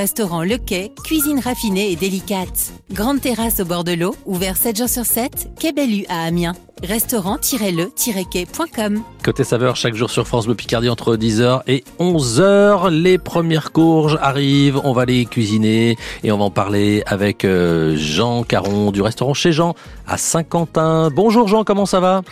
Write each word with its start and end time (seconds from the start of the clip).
restaurant 0.00 0.42
Le 0.42 0.56
Quai, 0.56 0.92
cuisine 1.04 1.38
raffinée 1.40 1.92
et 1.92 1.96
délicate. 1.96 2.72
Grande 2.90 3.20
terrasse 3.20 3.60
au 3.60 3.66
bord 3.66 3.84
de 3.84 3.92
l'eau, 3.92 4.16
ouvert 4.24 4.56
7 4.56 4.78
jours 4.78 4.88
sur 4.88 5.04
7, 5.04 5.50
Quai 5.60 5.72
Bellu 5.72 6.06
à 6.08 6.22
Amiens. 6.22 6.54
Restaurant-le-quai.com 6.82 9.02
Côté 9.22 9.44
saveur, 9.44 9.76
chaque 9.76 9.94
jour 9.94 10.08
sur 10.08 10.26
France 10.26 10.46
Bleu 10.46 10.54
Picardie 10.54 10.88
entre 10.88 11.18
10h 11.18 11.60
et 11.66 11.84
11h. 11.98 12.88
Les 12.88 13.18
premières 13.18 13.72
courges 13.72 14.16
arrivent, 14.22 14.80
on 14.84 14.94
va 14.94 15.04
les 15.04 15.26
cuisiner 15.26 15.98
et 16.24 16.32
on 16.32 16.38
va 16.38 16.44
en 16.44 16.50
parler 16.50 17.02
avec 17.04 17.44
euh, 17.44 17.94
Jean 17.94 18.42
Caron 18.42 18.92
du 18.92 19.02
restaurant 19.02 19.34
chez 19.34 19.52
Jean 19.52 19.74
à 20.08 20.16
Saint-Quentin. 20.16 21.10
Bonjour 21.14 21.46
Jean, 21.46 21.62
comment 21.62 21.84
ça 21.84 22.00
va? 22.00 22.22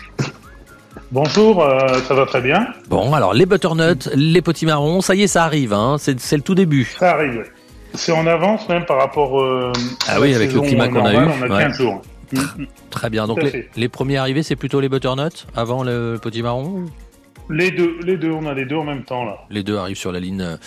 Bonjour, 1.12 1.62
euh, 1.62 1.98
ça 2.06 2.14
va 2.14 2.24
très 2.24 2.40
bien. 2.40 2.66
Bon, 2.88 3.12
alors 3.12 3.34
les 3.34 3.44
butternuts, 3.44 4.08
les 4.14 4.40
petits 4.40 4.64
marrons, 4.64 5.02
ça 5.02 5.14
y 5.14 5.24
est, 5.24 5.26
ça 5.26 5.44
arrive, 5.44 5.74
hein, 5.74 5.96
c'est 5.98 6.18
c'est 6.18 6.36
le 6.36 6.42
tout 6.42 6.54
début. 6.54 6.96
Ça 6.98 7.10
arrive. 7.12 7.44
C'est 7.94 8.12
en 8.12 8.26
avance 8.26 8.68
même 8.68 8.84
par 8.84 8.98
rapport 8.98 9.40
euh, 9.40 9.72
Ah 10.06 10.20
oui, 10.20 10.34
avec 10.34 10.52
le 10.52 10.60
climat 10.60 10.88
qu'on 10.88 11.04
a 11.04 11.14
eu, 11.14 11.16
On 11.16 11.42
a 11.42 11.48
ouais. 11.48 11.62
15 11.64 11.76
jours. 11.76 12.02
Très 12.90 13.10
bien, 13.10 13.26
donc 13.26 13.40
les 13.76 13.88
premiers 13.88 14.18
arrivés, 14.18 14.42
c'est 14.42 14.56
plutôt 14.56 14.80
les 14.80 14.88
butternuts 14.88 15.46
avant 15.56 15.82
le 15.82 16.18
petit 16.20 16.42
marron 16.42 16.84
Les 17.50 17.70
deux, 17.70 17.98
les 18.04 18.16
deux, 18.16 18.30
on 18.30 18.46
a 18.46 18.52
les 18.52 18.66
deux 18.66 18.76
en 18.76 18.84
même 18.84 19.04
temps 19.04 19.24
là. 19.24 19.38
Les 19.50 19.62
deux 19.62 19.76
arrivent 19.76 19.96
sur 19.96 20.12
la 20.12 20.20
ligne 20.20 20.58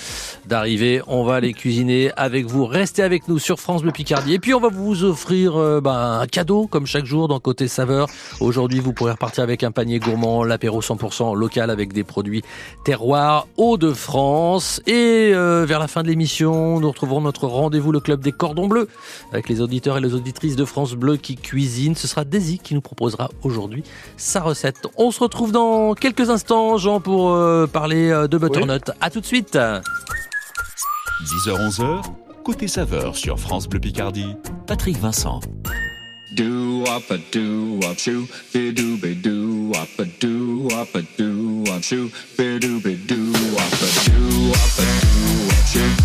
d'arrivée. 0.47 1.01
On 1.07 1.23
va 1.23 1.39
les 1.39 1.53
cuisiner 1.53 2.11
avec 2.17 2.45
vous. 2.45 2.65
Restez 2.65 3.03
avec 3.03 3.27
nous 3.27 3.39
sur 3.39 3.59
France 3.59 3.83
Bleu 3.83 3.91
Picardie. 3.91 4.33
Et 4.33 4.39
puis, 4.39 4.53
on 4.53 4.59
va 4.59 4.69
vous 4.69 5.03
offrir 5.03 5.55
euh, 5.57 5.79
bah, 5.79 6.19
un 6.21 6.27
cadeau, 6.27 6.67
comme 6.67 6.85
chaque 6.87 7.05
jour, 7.05 7.27
dans 7.27 7.39
Côté 7.39 7.67
Saveur. 7.67 8.07
Aujourd'hui, 8.39 8.79
vous 8.79 8.93
pourrez 8.93 9.11
repartir 9.11 9.43
avec 9.43 9.63
un 9.63 9.71
panier 9.71 9.99
gourmand, 9.99 10.43
l'apéro 10.43 10.81
100% 10.81 11.35
local 11.35 11.69
avec 11.69 11.93
des 11.93 12.03
produits 12.03 12.41
terroirs 12.83 13.47
Hauts-de-France. 13.57 14.81
Et 14.87 15.31
euh, 15.33 15.65
vers 15.67 15.79
la 15.79 15.87
fin 15.87 16.01
de 16.01 16.07
l'émission, 16.07 16.79
nous 16.79 16.87
retrouverons 16.87 17.21
notre 17.21 17.47
rendez-vous, 17.47 17.91
le 17.91 17.99
Club 17.99 18.21
des 18.21 18.31
Cordons 18.31 18.67
Bleus, 18.67 18.87
avec 19.31 19.49
les 19.49 19.61
auditeurs 19.61 19.97
et 19.97 20.01
les 20.01 20.13
auditrices 20.13 20.55
de 20.55 20.65
France 20.65 20.93
Bleu 20.95 21.17
qui 21.17 21.35
cuisinent. 21.35 21.95
Ce 21.95 22.07
sera 22.07 22.25
Daisy 22.25 22.59
qui 22.59 22.73
nous 22.73 22.81
proposera 22.81 23.29
aujourd'hui 23.43 23.83
sa 24.17 24.41
recette. 24.41 24.87
On 24.97 25.11
se 25.11 25.19
retrouve 25.19 25.51
dans 25.51 25.93
quelques 25.93 26.29
instants, 26.29 26.70
Jean, 26.77 26.99
pour 26.99 27.31
euh, 27.31 27.67
parler 27.67 28.09
euh, 28.09 28.27
de 28.27 28.37
butternut. 28.37 28.91
À 28.99 29.09
tout 29.09 29.21
de 29.21 29.25
suite. 29.25 29.57
10h-11h, 31.23 32.03
côté 32.43 32.67
saveur 32.67 33.15
sur 33.15 33.39
France 33.39 33.67
Bleu 33.67 33.79
Picardie, 33.79 34.35
Patrick 34.67 34.97
Vincent. 34.97 35.41
Do 36.35 36.83
up 36.83 37.11
a 37.11 37.17
do 37.31 37.79
up 37.83 37.97
shoo, 37.97 38.25
be 38.53 38.71
do 38.71 38.97
be 38.97 39.15
do 39.15 39.71
up 39.75 39.99
a 39.99 40.05
do 40.19 40.67
up 40.73 40.95
a 40.95 41.01
do 41.17 41.63
up 41.69 41.83
shoo, 41.83 42.09
be 42.37 42.57
do 42.57 42.79
be 42.79 42.95
do 42.95 43.33
up 43.57 43.73
a 43.73 44.09
do 44.09 44.51
up 44.51 44.79
a 44.79 44.85
do 45.01 45.49
up 45.49 45.67
shoo, 45.67 46.00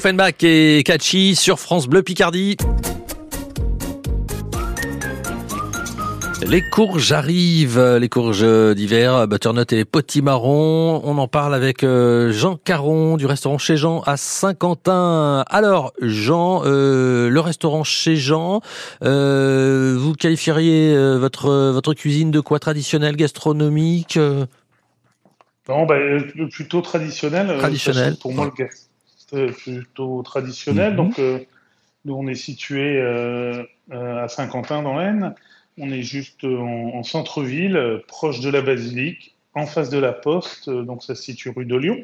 Offenbach 0.00 0.42
et 0.44 0.82
Catchy 0.82 1.36
sur 1.36 1.60
France 1.60 1.86
Bleu 1.86 2.02
Picardie. 2.02 2.56
Les 6.40 6.62
courges 6.62 7.12
arrivent, 7.12 7.98
les 8.00 8.08
courges 8.08 8.74
d'hiver, 8.74 9.28
butternut 9.28 9.70
et 9.74 9.84
potimarron. 9.84 11.02
On 11.04 11.18
en 11.18 11.28
parle 11.28 11.54
avec 11.54 11.84
euh, 11.84 12.32
Jean 12.32 12.56
Caron 12.56 13.18
du 13.18 13.26
restaurant 13.26 13.58
chez 13.58 13.76
Jean 13.76 14.00
à 14.06 14.16
Saint-Quentin. 14.16 15.44
Alors, 15.50 15.92
Jean, 16.00 16.62
euh, 16.64 17.28
le 17.28 17.40
restaurant 17.40 17.84
chez 17.84 18.16
Jean, 18.16 18.62
euh, 19.04 19.96
vous 19.98 20.14
qualifieriez 20.14 20.96
votre 21.18 21.50
votre 21.72 21.92
cuisine 21.92 22.30
de 22.30 22.40
quoi 22.40 22.58
traditionnelle, 22.58 23.16
gastronomique 23.16 24.16
Non, 24.16 25.84
bah, 25.84 25.96
plutôt 26.50 26.80
traditionnel. 26.80 27.58
Traditionnel, 27.58 28.04
parce 28.04 28.16
que 28.16 28.22
Pour 28.22 28.32
moi, 28.32 28.46
le 28.46 28.52
gaz, 28.64 28.70
c'est 28.72 28.89
plutôt 29.30 30.22
traditionnel. 30.22 30.92
Mhm. 30.92 30.96
Donc, 30.96 31.18
euh, 31.18 31.38
nous, 32.04 32.14
on 32.14 32.26
est 32.26 32.34
situé 32.34 32.98
euh, 32.98 33.62
euh, 33.92 34.24
à 34.24 34.28
Saint-Quentin 34.28 34.82
dans 34.82 34.98
l'Aisne. 34.98 35.34
On 35.78 35.90
est 35.90 36.02
juste 36.02 36.44
en, 36.44 36.94
en 36.94 37.02
centre-ville, 37.02 38.02
proche 38.06 38.40
de 38.40 38.50
la 38.50 38.60
basilique, 38.60 39.34
en 39.54 39.66
face 39.66 39.90
de 39.90 39.98
la 39.98 40.12
poste. 40.12 40.68
donc, 40.68 41.02
ça 41.02 41.14
se 41.14 41.22
situe 41.22 41.50
rue 41.50 41.64
de 41.64 41.76
Lyon. 41.76 42.02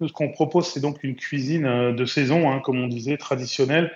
Nous, 0.00 0.08
ce 0.08 0.12
qu'on 0.12 0.30
propose, 0.30 0.66
c'est 0.66 0.80
donc 0.80 1.02
une 1.02 1.16
cuisine 1.16 1.94
de 1.94 2.04
saison, 2.04 2.50
hein, 2.50 2.60
comme 2.60 2.80
on 2.80 2.88
disait, 2.88 3.16
traditionnelle, 3.16 3.92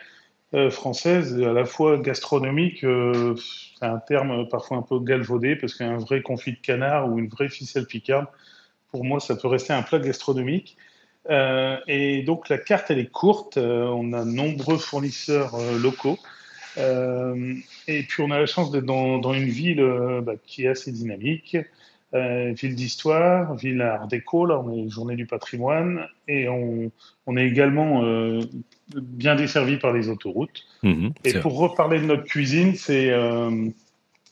euh, 0.55 0.71
française, 0.71 1.43
à 1.43 1.53
la 1.53 1.65
fois 1.65 1.99
gastronomique. 1.99 2.85
euh, 2.85 3.35
c'est 3.77 3.87
un 3.87 3.99
terme 3.99 4.49
parfois 4.49 4.77
un 4.77 4.83
peu 4.83 5.01
galvaudé, 5.01 5.57
parce 5.57 5.75
qu'un 5.75 5.97
vrai 5.97 6.23
confit 6.23 6.53
de 6.53 6.59
canard 6.59 7.11
ou 7.11 7.19
une 7.19 7.29
vraie 7.29 7.49
ficelle 7.49 7.87
picarde, 7.87 8.27
pour 8.93 9.05
moi, 9.05 9.19
ça 9.19 9.35
peut 9.35 9.49
rester 9.49 9.73
un 9.73 9.83
plat 9.83 9.99
gastronomique. 9.99 10.77
Euh, 11.31 11.79
et 11.87 12.23
donc 12.23 12.49
la 12.49 12.59
carte, 12.59 12.91
elle 12.91 12.99
est 12.99 13.11
courte. 13.11 13.57
Euh, 13.57 13.87
on 13.87 14.13
a 14.13 14.25
nombreux 14.25 14.79
fournisseurs 14.79 15.55
euh, 15.55 15.79
locaux. 15.79 16.19
Et 16.77 18.03
puis 18.03 18.23
on 18.23 18.31
a 18.31 18.39
la 18.41 18.47
chance 18.47 18.73
d'être 18.73 18.85
dans, 18.85 19.19
dans 19.19 19.33
une 19.33 19.49
ville 19.49 19.81
bah, 20.23 20.33
qui 20.45 20.65
est 20.65 20.69
assez 20.69 20.91
dynamique, 20.91 21.57
ville 22.13 22.75
d'histoire, 22.75 23.55
ville 23.55 23.81
art 23.81 24.09
déco, 24.09 24.45
là 24.45 24.59
on 24.59 24.73
est 24.75 24.91
journée 24.91 25.15
du 25.15 25.25
patrimoine, 25.25 26.09
et 26.27 26.49
on, 26.49 26.91
on 27.29 27.37
est 27.37 27.47
également 27.47 28.03
bien 28.93 29.37
desservi 29.37 29.77
par 29.77 29.93
les 29.93 30.09
autoroutes. 30.09 30.67
Mhm, 30.83 31.13
Et 31.23 31.35
pour 31.35 31.57
reparler 31.59 32.01
de 32.01 32.07
notre 32.07 32.25
cuisine, 32.25 32.75
c'est 32.75 33.13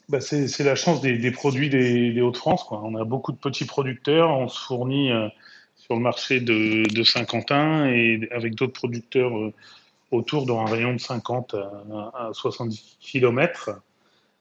bah, 0.09 0.21
c'est 0.21 0.65
la 0.65 0.75
chance 0.75 1.01
des, 1.01 1.19
des 1.19 1.31
produits 1.31 1.71
des, 1.71 2.13
des 2.13 2.21
Hauts-de-France. 2.23 2.67
On 2.73 2.97
a 2.97 3.05
beaucoup 3.05 3.31
de 3.31 3.39
petits 3.39 3.67
producteurs, 3.67 4.31
on 4.31 4.49
se 4.49 4.59
fournit 4.59 5.13
le 5.95 6.01
marché 6.01 6.41
de, 6.41 6.83
de 6.89 7.03
Saint-Quentin 7.03 7.87
et 7.87 8.29
avec 8.31 8.55
d'autres 8.55 8.73
producteurs 8.73 9.37
euh, 9.37 9.53
autour 10.11 10.47
dans 10.47 10.61
un 10.61 10.67
rayon 10.67 10.93
de 10.93 11.01
50 11.01 11.55
à, 11.55 12.29
à 12.29 12.31
70 12.33 12.99
km. 13.01 13.81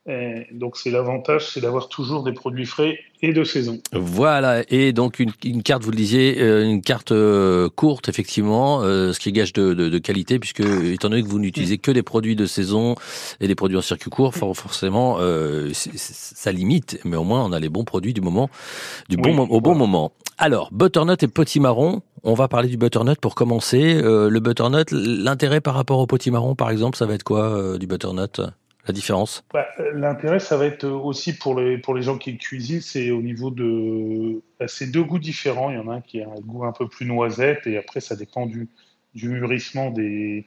Et 0.07 0.48
donc 0.51 0.77
c'est 0.77 0.89
l'avantage, 0.89 1.48
c'est 1.51 1.62
d'avoir 1.62 1.88
toujours 1.88 2.24
des 2.24 2.31
produits 2.33 2.65
frais 2.65 2.98
et 3.21 3.33
de 3.33 3.44
saison. 3.44 3.80
Voilà, 3.94 4.63
et 4.69 4.94
donc 4.94 5.19
une, 5.19 5.31
une 5.45 5.62
carte, 5.62 5.83
vous 5.83 5.92
le 5.92 5.95
disiez, 5.95 6.42
euh, 6.42 6.63
une 6.63 6.81
carte 6.81 7.12
euh, 7.12 7.69
courte, 7.69 8.09
effectivement, 8.09 8.81
euh, 8.81 9.13
ce 9.13 9.19
qui 9.19 9.30
est 9.30 9.31
gage 9.31 9.53
de, 9.53 9.75
de, 9.75 9.89
de 9.89 9.98
qualité, 10.00 10.39
puisque 10.39 10.62
étant 10.62 11.09
donné 11.09 11.21
que 11.21 11.27
vous 11.27 11.38
n'utilisez 11.38 11.77
que 11.77 11.92
des 11.92 12.01
produits 12.01 12.36
de 12.36 12.48
saison 12.48 12.95
et 13.42 13.48
des 13.48 13.53
produits 13.53 13.77
en 13.77 13.81
circuit 13.83 14.09
court, 14.09 14.33
for- 14.33 14.57
forcément, 14.57 15.18
euh, 15.19 15.69
ça 15.74 16.51
limite, 16.51 17.00
mais 17.06 17.15
au 17.15 17.24
moins 17.24 17.45
on 17.45 17.51
a 17.51 17.59
les 17.59 17.69
bons 17.69 17.83
produits 17.83 18.13
du 18.15 18.21
moment, 18.21 18.50
du 19.07 19.18
bon, 19.18 19.38
Oui, 19.38 19.48
au 19.51 19.62
bon 19.62 19.75
moment. 19.75 20.13
Alors, 20.39 20.69
butternut 20.71 21.21
et 21.21 21.27
potimarron, 21.27 22.01
on 22.24 22.33
va 22.33 22.48
parler 22.48 22.69
du 22.69 22.77
butternut 22.77 23.19
pour 23.19 23.36
commencer. 23.36 24.01
Euh, 24.03 24.30
le 24.31 24.39
butternut, 24.39 24.89
l'intérêt 24.92 25.62
par 25.62 25.75
rapport 25.75 26.00
au 26.00 26.07
potimarron, 26.07 26.56
par 26.56 26.71
exemple, 26.71 26.98
ça 26.98 27.06
va 27.06 27.13
être 27.13 27.24
quoi 27.24 27.44
euh, 27.56 27.77
du 27.77 27.86
butternut? 27.86 28.42
La 28.87 28.93
différence? 28.93 29.43
Bah, 29.53 29.67
L'intérêt, 29.93 30.39
ça 30.39 30.57
va 30.57 30.65
être 30.65 30.85
aussi 30.87 31.37
pour 31.37 31.59
les, 31.59 31.77
pour 31.77 31.93
les 31.93 32.01
gens 32.01 32.17
qui 32.17 32.37
cuisinent, 32.37 32.81
c'est 32.81 33.11
au 33.11 33.21
niveau 33.21 33.51
de. 33.51 34.41
bah, 34.59 34.67
c'est 34.67 34.87
deux 34.91 35.03
goûts 35.03 35.19
différents. 35.19 35.69
Il 35.69 35.75
y 35.75 35.79
en 35.79 35.87
a 35.89 35.95
un 35.95 36.01
qui 36.01 36.21
a 36.21 36.27
un 36.29 36.39
goût 36.39 36.65
un 36.65 36.71
peu 36.71 36.87
plus 36.87 37.05
noisette, 37.05 37.67
et 37.67 37.77
après, 37.77 37.99
ça 37.99 38.15
dépend 38.15 38.45
du, 38.45 38.67
du 39.13 39.29
mûrissement 39.29 39.91
des, 39.91 40.45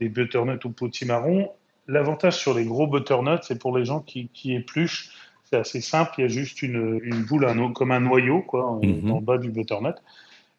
des 0.00 0.08
butternuts 0.08 0.64
ou 0.64 0.70
potimarron. 0.70 1.50
L'avantage 1.88 2.36
sur 2.36 2.54
les 2.54 2.64
gros 2.64 2.86
butternuts, 2.86 3.42
c'est 3.42 3.58
pour 3.58 3.76
les 3.76 3.84
gens 3.84 4.00
qui, 4.00 4.28
qui 4.32 4.54
épluchent. 4.54 5.10
C'est 5.44 5.56
assez 5.58 5.80
simple, 5.80 6.12
il 6.18 6.22
y 6.22 6.24
a 6.24 6.28
juste 6.28 6.62
une, 6.62 7.00
une 7.02 7.24
boule, 7.24 7.44
un, 7.46 7.72
comme 7.72 7.90
un 7.90 8.00
noyau, 8.00 8.42
quoi, 8.42 8.78
Mhm. 8.82 9.14
le 9.16 9.20
bas 9.20 9.38
du 9.38 9.50
butternut. 9.50 9.96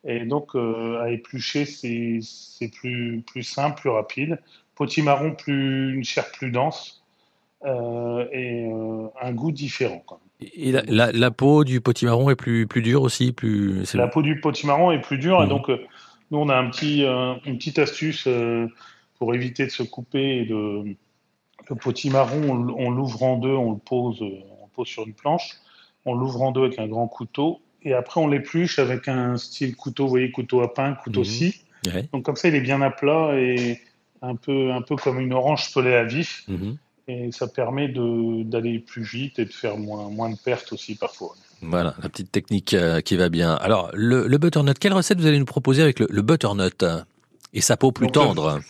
Et 0.05 0.25
donc, 0.25 0.55
euh, 0.55 1.01
à 1.01 1.11
éplucher, 1.11 1.65
c'est 1.65 2.19
c'est 2.21 2.69
plus, 2.69 3.21
plus 3.25 3.43
simple, 3.43 3.79
plus 3.79 3.89
rapide. 3.89 4.39
Potimarron, 4.75 5.33
plus, 5.35 5.93
une 5.95 6.03
chair 6.03 6.29
plus 6.31 6.51
dense 6.51 7.02
euh, 7.65 8.25
et 8.31 8.65
euh, 8.67 9.07
un 9.21 9.31
goût 9.33 9.51
différent. 9.51 10.03
Et 10.41 10.71
la, 10.71 10.81
la, 10.87 11.11
la 11.11 11.31
peau 11.31 11.63
du 11.63 11.79
potimarron 11.81 12.29
est 12.29 12.35
plus, 12.35 12.67
plus 12.67 12.81
dure 12.81 13.01
aussi 13.03 13.31
plus... 13.31 13.93
La 13.93 14.07
peau 14.07 14.21
du 14.21 14.39
potimarron 14.41 14.91
est 14.91 14.99
plus 15.01 15.17
dure, 15.17 15.39
Mhm. 15.39 15.45
et 15.45 15.49
donc 15.49 15.69
euh, 15.69 15.79
nous 16.31 16.39
on 16.39 16.49
a 16.49 16.55
un 16.55 16.69
petit, 16.69 17.03
une 17.03 17.57
petite 17.57 17.79
astuce 17.79 18.27
pour 19.19 19.33
éviter 19.35 19.65
de 19.65 19.71
se 19.71 19.83
couper. 19.83 20.39
Et 20.39 20.45
de... 20.45 20.83
Le 21.69 21.75
potimarron, 21.75 22.73
on, 22.77 22.89
l'ouvre 22.91 23.23
en 23.23 23.37
deux, 23.37 23.47
on 23.53 23.71
le 23.71 23.77
pose, 23.77 24.21
on 24.21 24.25
le 24.65 24.71
pose 24.75 24.87
sur 24.87 25.07
une 25.07 25.13
planche, 25.13 25.51
on 26.03 26.13
l'ouvre 26.13 26.41
en 26.41 26.51
deux 26.51 26.65
avec 26.65 26.77
un 26.79 26.87
grand 26.87 27.07
couteau, 27.07 27.61
et 27.83 27.93
après 27.93 28.19
on 28.19 28.27
l'épluche 28.27 28.79
avec 28.79 29.07
un 29.07 29.37
style 29.37 29.73
couteau, 29.77 30.03
vous 30.03 30.09
voyez, 30.09 30.29
couteau 30.31 30.59
à 30.61 30.73
pain, 30.73 30.95
couteau 30.95 31.21
Mhm. 31.21 31.25
scie. 31.25 31.61
Ouais. 31.87 32.09
Donc 32.11 32.23
comme 32.23 32.35
ça, 32.35 32.49
il 32.49 32.55
est 32.55 32.61
bien 32.61 32.81
à 32.81 32.89
plat 32.89 33.31
et 33.39 33.79
un 34.21 34.35
peu, 34.35 34.71
un 34.73 34.81
peu 34.81 34.97
comme 34.97 35.19
une 35.21 35.31
orange 35.33 35.73
pelée 35.73 35.93
à 35.95 36.03
vif. 36.03 36.43
Mhm. 36.49 36.75
Et 37.07 37.31
ça 37.33 37.47
permet 37.47 37.89
de- 37.89 38.43
d'aller 38.43 38.79
plus 38.79 39.03
vite 39.03 39.37
et 39.39 39.45
de 39.45 39.51
faire 39.51 39.77
moins, 39.77 40.09
moins 40.09 40.29
de 40.29 40.37
pertes 40.37 40.71
aussi 40.71 40.95
parfois. 40.95 41.35
Voilà, 41.61 41.95
la 42.01 42.07
petite 42.09 42.31
technique 42.31 42.73
euh, 42.73 43.01
qui 43.01 43.15
va 43.17 43.27
bien. 43.29 43.55
Alors, 43.55 43.89
le, 43.93 44.27
le 44.27 44.37
butternut, 44.37 44.77
quelle 44.79 44.93
recette 44.93 45.19
vous 45.19 45.27
allez 45.27 45.39
nous 45.39 45.45
proposer 45.45 45.81
avec 45.81 45.99
le, 45.99 46.07
le 46.09 46.21
butternut 46.21 46.85
et 47.53 47.61
sa 47.61 47.75
peau 47.77 47.91
plus 47.91 48.07
Donc, 48.07 48.15
le- 48.15 48.21
tendre 48.21 48.61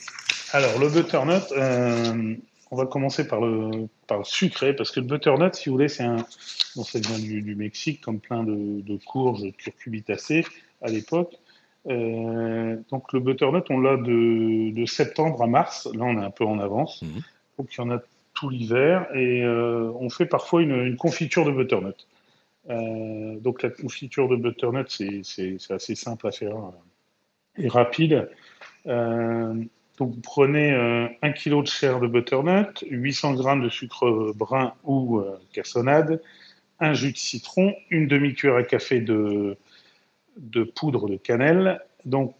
Alors, 0.51 0.79
le 0.79 0.89
butternut, 0.89 1.43
euh, 1.51 2.35
on 2.71 2.75
va 2.75 2.85
commencer 2.87 3.27
par 3.27 3.39
le, 3.39 3.87
par 4.07 4.17
le 4.19 4.23
sucré, 4.23 4.75
parce 4.75 4.89
que 4.89 4.99
le 4.99 5.05
butternut, 5.05 5.53
si 5.53 5.69
vous 5.69 5.75
voulez, 5.75 5.89
c'est 5.89 6.03
un. 6.03 6.25
Bon, 6.75 6.83
ça 6.83 6.99
vient 6.99 7.19
du, 7.19 7.43
du 7.43 7.53
Mexique, 7.55 8.01
comme 8.01 8.19
plein 8.19 8.43
de, 8.43 8.81
de 8.81 8.97
courges, 9.05 9.41
de 9.43 9.51
curcubitacées 9.51 10.43
à 10.81 10.89
l'époque. 10.89 11.33
Euh, 11.87 12.77
donc, 12.91 13.13
le 13.13 13.19
butternut, 13.19 13.63
on 13.69 13.79
l'a 13.79 13.97
de, 13.97 14.71
de 14.71 14.85
septembre 14.87 15.41
à 15.43 15.47
mars. 15.47 15.87
Là, 15.93 16.03
on 16.05 16.19
est 16.19 16.25
un 16.25 16.31
peu 16.31 16.45
en 16.45 16.57
avance. 16.59 17.01
Mhm. 17.03 17.21
Donc, 17.59 17.67
il 17.75 17.77
y 17.77 17.81
en 17.81 17.91
a 17.91 17.99
l'hiver. 18.49 19.07
Et 19.15 19.43
euh, 19.43 19.91
on 19.99 20.09
fait 20.09 20.25
parfois 20.25 20.61
une, 20.61 20.95
confiture 20.97 21.45
de 21.45 21.51
butternut. 21.51 22.07
Euh, 22.69 23.39
donc, 23.39 23.61
la 23.61 23.69
confiture 23.69 24.27
de 24.27 24.35
butternut, 24.35 24.87
c'est 24.89 25.57
assez 25.69 25.95
simple 25.95 26.27
à 26.27 26.31
faire 26.31 26.55
euh, 26.57 27.61
et 27.63 27.67
rapide. 27.67 28.29
Donc, 28.85 30.15
vous 30.15 30.21
prenez 30.21 30.71
euh, 30.71 31.07
1 31.21 31.31
kg 31.33 31.61
de 31.61 31.67
chair 31.67 31.99
de 31.99 32.07
butternut, 32.07 32.83
800 32.89 33.37
g 33.37 33.61
de 33.61 33.69
sucre 33.69 34.33
brun 34.35 34.73
ou 34.83 35.23
cassonade, 35.53 36.21
un 36.79 36.93
jus 36.93 37.11
de 37.11 37.17
citron, 37.17 37.75
une 37.91 38.07
demi-cuillère 38.07 38.55
à 38.55 38.63
café 38.63 39.01
de, 39.01 39.55
de 40.37 40.63
poudre 40.63 41.07
de 41.07 41.15
cannelle. 41.17 41.79
Donc, 42.05 42.35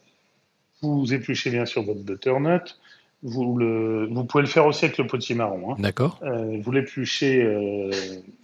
vous 0.82 1.14
épluchez 1.14 1.50
bien 1.50 1.66
sûr 1.66 1.84
votre 1.84 2.02
butternut. 2.02 2.78
Vous, 3.26 3.58
le, 3.58 4.08
vous 4.12 4.26
pouvez 4.26 4.42
le 4.44 4.50
faire 4.50 4.66
aussi 4.66 4.84
avec 4.86 4.98
le 4.98 5.08
potimarron. 5.08 5.72
Hein. 5.72 5.76
D'accord 5.80 6.20
Euh, 6.24 6.58
vous 6.62 6.72
l'épluchez, 6.72 7.42
euh, 7.42 7.90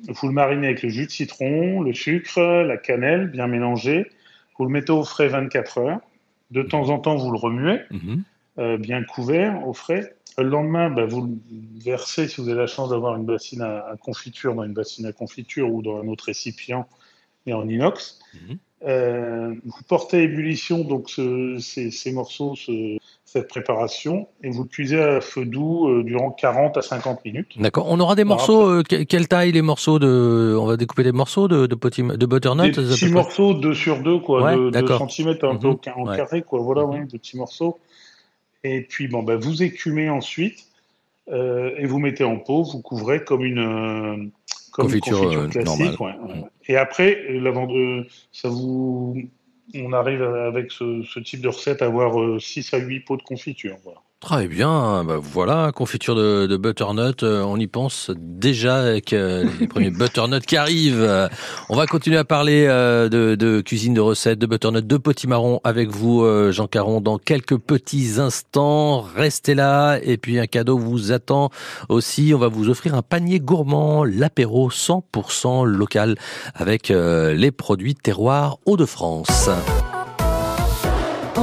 vous 0.08 0.28
le 0.28 0.34
marinez 0.34 0.68
avec 0.68 0.84
le 0.84 0.90
jus 0.90 1.06
de 1.06 1.12
citron, 1.12 1.81
le 1.81 1.94
sucre, 1.94 2.40
la 2.42 2.78
cannelle, 2.78 3.28
bien 3.28 3.48
mélangé. 3.48 4.10
Vous 4.58 4.66
le 4.66 4.72
mettez 4.72 4.92
au 4.94 5.04
frais 5.04 5.28
24 5.28 5.78
heures. 5.80 6.00
De 6.52 6.64
temps 6.64 6.90
en 6.90 6.98
temps, 7.00 7.16
vous 7.18 7.31
le 7.31 7.38
remuez 7.38 7.81
Mhm. 7.92 8.24
euh, 8.60 8.78
bien 8.78 9.04
couvert 9.04 9.68
au 9.68 9.74
frais. 9.74 10.14
Le 10.38 10.46
lendemain, 10.46 10.90
bah, 10.90 11.06
vous 11.06 11.24
le 11.24 11.84
versez, 11.84 12.30
si 12.30 12.40
vous 12.40 12.48
avez 12.48 12.60
la 12.60 12.68
chance 12.68 12.90
d'avoir 12.92 13.18
une 13.18 13.26
bassine 13.26 13.62
à, 13.62 13.80
à 13.92 13.98
confiture, 13.98 14.56
dans 14.56 14.64
une 14.64 14.74
bassine 14.74 15.06
à 15.06 15.12
confiture 15.12 15.70
ou 15.72 15.81
dans 15.81 15.98
un 16.02 16.08
autre 16.08 16.26
récipient, 16.26 16.88
mais 17.46 17.54
en 17.54 17.68
inox. 17.68 18.20
Mhm. 18.34 18.58
Euh, 18.88 19.54
vous 19.66 19.84
portez 19.90 20.18
à 20.18 20.22
ébullition 20.22 20.80
donc 20.86 21.10
ce- 21.10 21.58
ces, 21.60 21.92
ces 21.92 22.14
morceaux, 22.14 22.56
ce- 22.56 22.98
cette 23.26 23.50
préparation, 23.50 24.28
et 24.42 24.50
vous 24.50 24.64
le 24.64 24.70
cuisez 24.70 25.00
à 25.02 25.20
feu 25.20 25.44
doux 25.46 25.88
euh, 25.90 26.04
durant 26.04 26.32
40 26.32 26.78
à 26.78 26.82
50 26.82 27.24
minutes. 27.26 27.60
D'accord. 27.60 27.86
On 27.90 28.00
aura 28.00 28.16
des 28.16 28.22
Alors, 28.22 28.38
morceaux, 28.38 28.68
euh, 28.70 28.84
que- 28.84 29.04
quelle 29.04 29.28
taille 29.28 29.52
les 29.52 29.62
morceaux 29.62 30.00
de... 30.00 30.56
On 30.60 30.66
va 30.66 30.78
découper 30.78 31.04
des 31.04 31.12
morceaux 31.12 31.48
de, 31.50 31.66
de, 31.68 31.76
potim- 31.76 32.16
de 32.16 32.26
butternut 32.26 32.68
Des 32.74 32.82
peu 32.82 32.88
petits 32.88 33.10
morceaux 33.12 33.54
2 33.54 33.74
sur 33.74 34.02
2, 34.02 34.20
quoi, 34.20 34.44
Ouais, 34.44 34.56
de 34.56 34.62
2 34.62 34.72
d'accord. 34.72 35.12
cm, 35.12 35.30
un 35.44 35.56
peu 35.58 35.68
Mhm. 35.70 35.78
ca- 35.84 35.98
en 35.98 36.08
Ouais. 36.08 36.16
carré, 36.16 36.42
quoi, 36.42 36.60
voilà, 36.62 36.86
ouais, 36.86 37.02
de 37.06 37.12
petits 37.18 37.38
morceaux. 37.38 37.78
Et 38.64 38.81
puis, 38.81 39.10
bon, 39.10 39.24
bah, 39.24 39.36
vous 39.36 39.62
écumez 39.62 40.10
ensuite 40.10 40.66
et 41.31 41.86
vous 41.86 42.00
mettez 42.00 42.24
en 42.24 42.38
pot, 42.38 42.64
vous 42.64 42.81
couvrez 42.81 43.24
comme 43.24 43.44
une, 43.46 44.31
comme 44.71 44.85
une 44.85 44.99
Confiture, 44.99 45.19
confiture 45.19 45.42
euh, 45.42 45.47
classique. 45.47 45.99
ouais, 45.99 46.14
ouais. 46.19 46.44
Et 46.68 46.78
après, 46.78 47.26
euh, 47.30 47.40
l'avant 47.40 47.68
de, 47.68 48.06
ça 48.31 48.49
vous, 48.49 49.18
on 49.76 49.94
arrive 49.94 50.21
avec 50.23 50.71
ce, 50.71 51.04
ce 51.04 51.19
type 51.19 51.42
de 51.42 51.47
recette 51.49 51.81
à 51.81 51.85
avoir 51.85 52.42
6 52.42 52.73
à 52.73 52.78
8 52.78 52.99
pots 53.02 53.18
de 53.18 53.23
confiture. 53.23 53.78
Voilà. 53.83 53.99
Très 54.21 54.49
bien, 54.49 55.06
bah 55.06 55.18
voilà, 55.21 55.71
confiture 55.73 56.14
de, 56.14 56.45
de 56.45 56.57
butternut, 56.57 57.23
euh, 57.23 57.42
on 57.42 57.56
y 57.56 57.68
pense 57.68 58.11
déjà 58.18 58.81
avec 58.81 59.14
euh, 59.14 59.45
les 59.61 59.68
premiers 59.69 59.92
butternuts 59.92 60.42
qui 60.42 60.57
arrivent. 60.57 61.02
Euh, 61.02 61.30
On 61.69 61.78
va 61.78 61.88
continuer 61.88 62.18
à 62.18 62.26
parler 62.26 62.66
euh, 62.68 63.07
de, 63.07 63.35
de 63.35 63.61
cuisine, 63.61 63.94
de 63.94 64.02
recettes, 64.02 64.38
de 64.38 64.45
butternut, 64.45 64.85
de 64.85 64.97
potimarron 64.97 65.61
avec 65.64 65.90
vous, 65.90 66.26
Jean 66.52 66.68
Caron, 66.68 66.99
dans 66.99 67.18
quelques 67.18 67.57
petits 67.57 68.19
instants. 68.19 68.99
Restez 68.99 69.56
là, 69.56 69.99
et 70.04 70.18
puis 70.18 70.38
un 70.38 70.47
cadeau 70.47 70.78
vous 70.78 71.14
attend 71.14 71.49
aussi. 71.88 72.33
On 72.35 72.40
va 72.40 72.49
vous 72.49 72.68
offrir 72.68 72.95
un 72.95 73.02
panier 73.02 73.40
gourmand, 73.40 74.04
l'apéro 74.04 74.69
100% 74.69 75.64
local 75.64 76.18
avec 76.56 76.90
les 76.90 77.52
produits 77.52 77.95
terroirs 77.95 78.57
Hauts-de-France. 78.66 79.49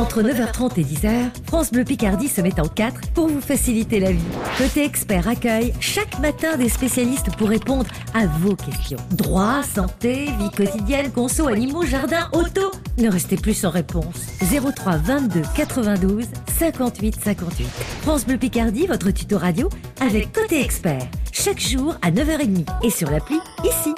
Entre 0.07 0.23
9h30 0.23 0.79
et 0.79 0.85
10h, 0.85 1.31
France 1.49 1.73
Bleu 1.73 1.83
Picardie 1.83 2.29
se 2.29 2.41
met 2.41 2.61
en 2.61 2.69
quatre 2.69 3.01
pour 3.13 3.27
vous 3.27 3.41
faciliter 3.41 3.99
la 3.99 4.13
vie. 4.13 4.23
Côté 4.57 4.85
expert 4.85 5.27
accueille 5.27 5.73
chaque 5.81 6.21
matin 6.21 6.57
des 6.57 6.69
spécialistes 6.69 7.35
pour 7.37 7.49
répondre 7.49 7.87
à 8.15 8.29
vos 8.29 8.55
questions. 8.55 8.99
Droit, 9.11 9.65
santé, 9.65 10.27
vie 10.39 10.51
quotidienne, 10.57 11.11
conso, 11.11 11.49
animaux, 11.49 11.85
jardin, 11.85 12.29
auto. 12.33 12.71
Ne 12.99 13.11
restez 13.11 13.37
plus 13.37 13.55
sans 13.55 13.71
réponse. 13.71 14.21
03 14.41 14.97
22 14.99 15.43
92 15.57 16.27
58 16.57 17.17
58. 17.25 17.67
France 18.03 18.27
Bleu 18.27 18.39
Picardie, 18.39 18.87
votre 18.87 19.11
tuto 19.11 19.39
radio 19.39 19.69
avec 20.01 20.33
Côté 20.33 20.63
expert. 20.63 21.03
Chaque 21.33 21.61
jour 21.61 21.97
à 22.03 22.13
9h30 22.13 22.65
et 22.85 22.91
sur 22.91 23.11
l'appli 23.11 23.41
ici. 23.65 23.93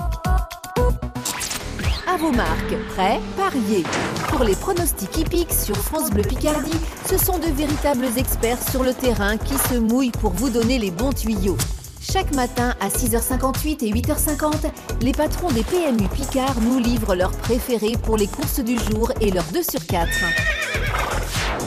Vos 2.18 2.32
marques, 2.32 2.76
prêts, 2.88 3.20
pariez. 3.36 3.84
Pour 4.28 4.42
les 4.42 4.56
pronostics 4.56 5.18
hippiques 5.18 5.52
sur 5.52 5.76
France 5.76 6.10
Bleu 6.10 6.22
Picardie, 6.22 6.78
ce 7.08 7.16
sont 7.16 7.38
de 7.38 7.46
véritables 7.46 8.06
experts 8.16 8.58
sur 8.70 8.82
le 8.82 8.92
terrain 8.92 9.36
qui 9.36 9.54
se 9.54 9.78
mouillent 9.78 10.10
pour 10.10 10.32
vous 10.32 10.50
donner 10.50 10.78
les 10.78 10.90
bons 10.90 11.12
tuyaux. 11.12 11.56
Chaque 12.00 12.34
matin 12.34 12.74
à 12.80 12.88
6h58 12.88 13.84
et 13.84 13.92
8h50, 13.92 14.52
les 15.00 15.12
patrons 15.12 15.52
des 15.52 15.62
PMU 15.62 16.08
Picard 16.08 16.60
nous 16.60 16.80
livrent 16.80 17.14
leurs 17.14 17.30
préférés 17.30 17.96
pour 18.02 18.16
les 18.16 18.26
courses 18.26 18.60
du 18.60 18.76
jour 18.78 19.12
et 19.20 19.30
leurs 19.30 19.50
2 19.52 19.62
sur 19.62 19.86
4. 19.86 20.08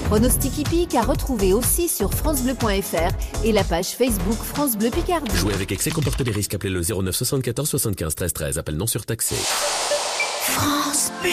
Pronostic 0.06 0.58
hippique 0.58 0.96
à 0.96 1.04
retrouver 1.04 1.54
aussi 1.54 1.88
sur 1.88 2.14
francebleu.fr 2.14 3.46
et 3.46 3.54
la 3.54 3.64
page 3.64 3.92
Facebook 3.92 4.38
France 4.38 4.78
Bleu 4.78 4.90
Picardie. 4.90 5.34
Jouer 5.38 5.54
avec 5.54 5.72
excès 5.72 5.92
comporte 5.92 6.22
des 6.22 6.32
risques. 6.32 6.54
Appelez 6.54 6.74
le 6.74 6.82
09 6.82 7.16
74 7.16 7.70
75 7.70 8.16
13 8.16 8.34
13. 8.34 8.58
Appel 8.58 8.76
non 8.76 8.88
surtaxé. 8.88 9.36
France 10.62 11.12
Bleu. 11.24 11.32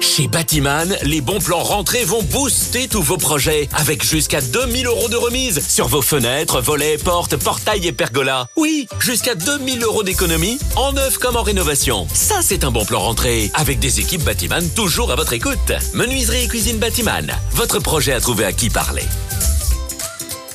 Chez 0.00 0.28
Batiman, 0.28 0.96
les 1.02 1.20
bons 1.20 1.40
plans 1.40 1.62
rentrés 1.62 2.04
vont 2.04 2.22
booster 2.22 2.86
tous 2.86 3.02
vos 3.02 3.16
projets 3.16 3.68
avec 3.72 4.04
jusqu'à 4.04 4.40
2000 4.40 4.86
euros 4.86 5.08
de 5.08 5.16
remise 5.16 5.66
sur 5.66 5.88
vos 5.88 6.02
fenêtres, 6.02 6.60
volets, 6.60 6.98
portes, 6.98 7.36
portails 7.36 7.88
et 7.88 7.92
pergolas. 7.92 8.46
Oui, 8.56 8.86
jusqu'à 9.00 9.34
2000 9.34 9.82
euros 9.82 10.04
d'économie 10.04 10.58
en 10.76 10.92
neuf 10.92 11.18
comme 11.18 11.34
en 11.34 11.42
rénovation. 11.42 12.06
Ça, 12.14 12.42
c'est 12.42 12.62
un 12.62 12.70
bon 12.70 12.84
plan 12.84 13.00
rentré 13.00 13.50
avec 13.54 13.80
des 13.80 13.98
équipes 13.98 14.22
Batiman 14.22 14.68
toujours 14.76 15.10
à 15.10 15.16
votre 15.16 15.32
écoute. 15.32 15.72
Menuiserie 15.92 16.44
et 16.44 16.48
cuisine 16.48 16.78
Batiman, 16.78 17.26
votre 17.50 17.80
projet 17.80 18.12
à 18.12 18.20
trouver 18.20 18.44
à 18.44 18.52
qui 18.52 18.70
parler. 18.70 19.04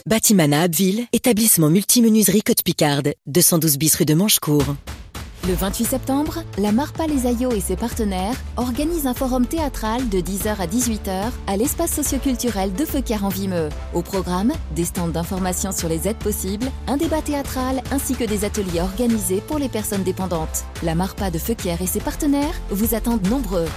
Batiman 0.06 0.54
à 0.54 0.62
Abbeville, 0.62 1.06
établissement 1.12 1.70
multimenuiserie 1.70 2.44
Côte 2.44 2.64
Picarde, 2.64 3.12
212 3.26 3.78
bis 3.78 3.96
rue 3.96 4.06
de 4.06 4.14
Manchecourt. 4.14 4.76
Le 5.46 5.54
28 5.54 5.86
septembre, 5.86 6.44
la 6.58 6.72
Marpa 6.72 7.08
Les 7.08 7.26
Aïeux 7.26 7.54
et 7.54 7.62
ses 7.62 7.78
partenaires 7.78 8.36
organisent 8.58 9.08
un 9.08 9.14
forum 9.14 9.46
théâtral 9.46 10.10
de 10.10 10.20
10h 10.20 10.58
à 10.60 10.68
18h 10.68 11.32
à 11.46 11.56
l'espace 11.56 11.92
socioculturel 11.92 12.74
de 12.74 12.84
Feuquières 12.84 13.24
en 13.24 13.30
Vimeux. 13.30 13.70
Au 13.94 14.02
programme, 14.02 14.52
des 14.76 14.84
stands 14.84 15.08
d'information 15.08 15.72
sur 15.72 15.88
les 15.88 16.08
aides 16.08 16.18
possibles, 16.18 16.68
un 16.88 16.98
débat 16.98 17.22
théâtral 17.22 17.82
ainsi 17.92 18.16
que 18.16 18.26
des 18.26 18.44
ateliers 18.44 18.82
organisés 18.82 19.42
pour 19.42 19.58
les 19.58 19.70
personnes 19.70 20.04
dépendantes. 20.04 20.66
La 20.84 20.96
Marpa 20.96 21.32
de 21.32 21.40
Feuquières 21.40 21.82
et 21.82 21.88
ses 21.88 22.02
partenaires 22.02 22.60
vous 22.70 22.94
attendent 22.94 23.28
nombreux. 23.28 23.68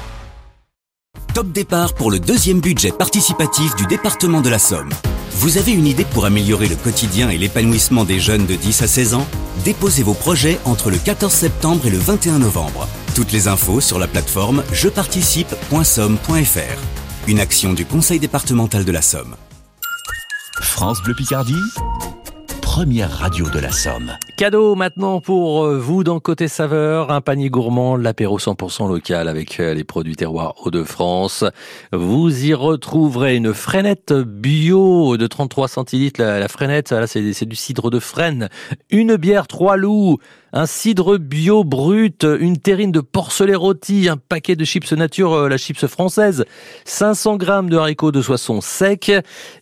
Top 1.34 1.52
départ 1.52 1.92
pour 1.94 2.10
le 2.10 2.18
deuxième 2.18 2.60
budget 2.60 2.90
participatif 2.90 3.76
du 3.76 3.86
département 3.86 4.40
de 4.40 4.48
la 4.48 4.58
Somme. 4.58 4.90
Vous 5.32 5.58
avez 5.58 5.70
une 5.72 5.86
idée 5.86 6.04
pour 6.04 6.24
améliorer 6.24 6.66
le 6.66 6.74
quotidien 6.74 7.30
et 7.30 7.38
l'épanouissement 7.38 8.04
des 8.04 8.18
jeunes 8.18 8.46
de 8.46 8.56
10 8.56 8.82
à 8.82 8.88
16 8.88 9.14
ans? 9.14 9.28
Déposez 9.64 10.02
vos 10.02 10.14
projets 10.14 10.58
entre 10.64 10.90
le 10.90 10.98
14 10.98 11.32
septembre 11.32 11.86
et 11.86 11.90
le 11.90 11.98
21 11.98 12.40
novembre. 12.40 12.88
Toutes 13.14 13.30
les 13.30 13.46
infos 13.46 13.80
sur 13.80 14.00
la 14.00 14.08
plateforme 14.08 14.64
jeparticipe.somme.fr. 14.72 17.28
Une 17.28 17.38
action 17.38 17.74
du 17.74 17.86
Conseil 17.86 18.18
départemental 18.18 18.84
de 18.84 18.92
la 18.92 19.02
Somme. 19.02 19.36
France 20.60 21.00
Bleu 21.02 21.14
Picardie, 21.14 21.54
première 22.72 23.10
radio 23.10 23.50
de 23.50 23.58
la 23.58 23.72
Somme. 23.72 24.16
Cadeau 24.36 24.76
maintenant 24.76 25.20
pour 25.20 25.64
euh, 25.64 25.76
vous 25.76 26.04
dans 26.04 26.20
Côté 26.20 26.46
Saveur, 26.46 27.10
un 27.10 27.20
panier 27.20 27.50
gourmand, 27.50 27.96
l'apéro 27.96 28.38
100% 28.38 28.88
local 28.88 29.26
avec 29.26 29.58
euh, 29.58 29.74
les 29.74 29.82
produits 29.82 30.14
terroirs 30.14 30.54
Hauts-de-France. 30.62 31.44
Vous 31.92 32.46
y 32.46 32.54
retrouverez 32.54 33.34
une 33.34 33.52
freinette 33.54 34.12
bio 34.12 35.16
de 35.16 35.26
33 35.26 35.66
centilitres. 35.66 36.22
La, 36.22 36.38
la 36.38 36.46
là, 36.46 37.06
c'est 37.08 37.32
c'est 37.32 37.44
du 37.44 37.56
cidre 37.56 37.90
de 37.90 37.98
frêne. 37.98 38.48
Une 38.88 39.16
bière, 39.16 39.48
trois 39.48 39.76
loups. 39.76 40.18
Un 40.52 40.66
cidre 40.66 41.16
bio 41.16 41.62
brut, 41.62 42.24
une 42.24 42.58
terrine 42.58 42.90
de 42.90 43.00
porcelet 43.00 43.54
rôti, 43.54 44.08
un 44.08 44.16
paquet 44.16 44.56
de 44.56 44.64
chips 44.64 44.92
nature, 44.92 45.32
euh, 45.32 45.48
la 45.48 45.56
chips 45.56 45.86
française, 45.86 46.44
500 46.86 47.36
grammes 47.36 47.70
de 47.70 47.76
haricots 47.76 48.10
de 48.10 48.20
soissons 48.20 48.60
secs 48.60 49.12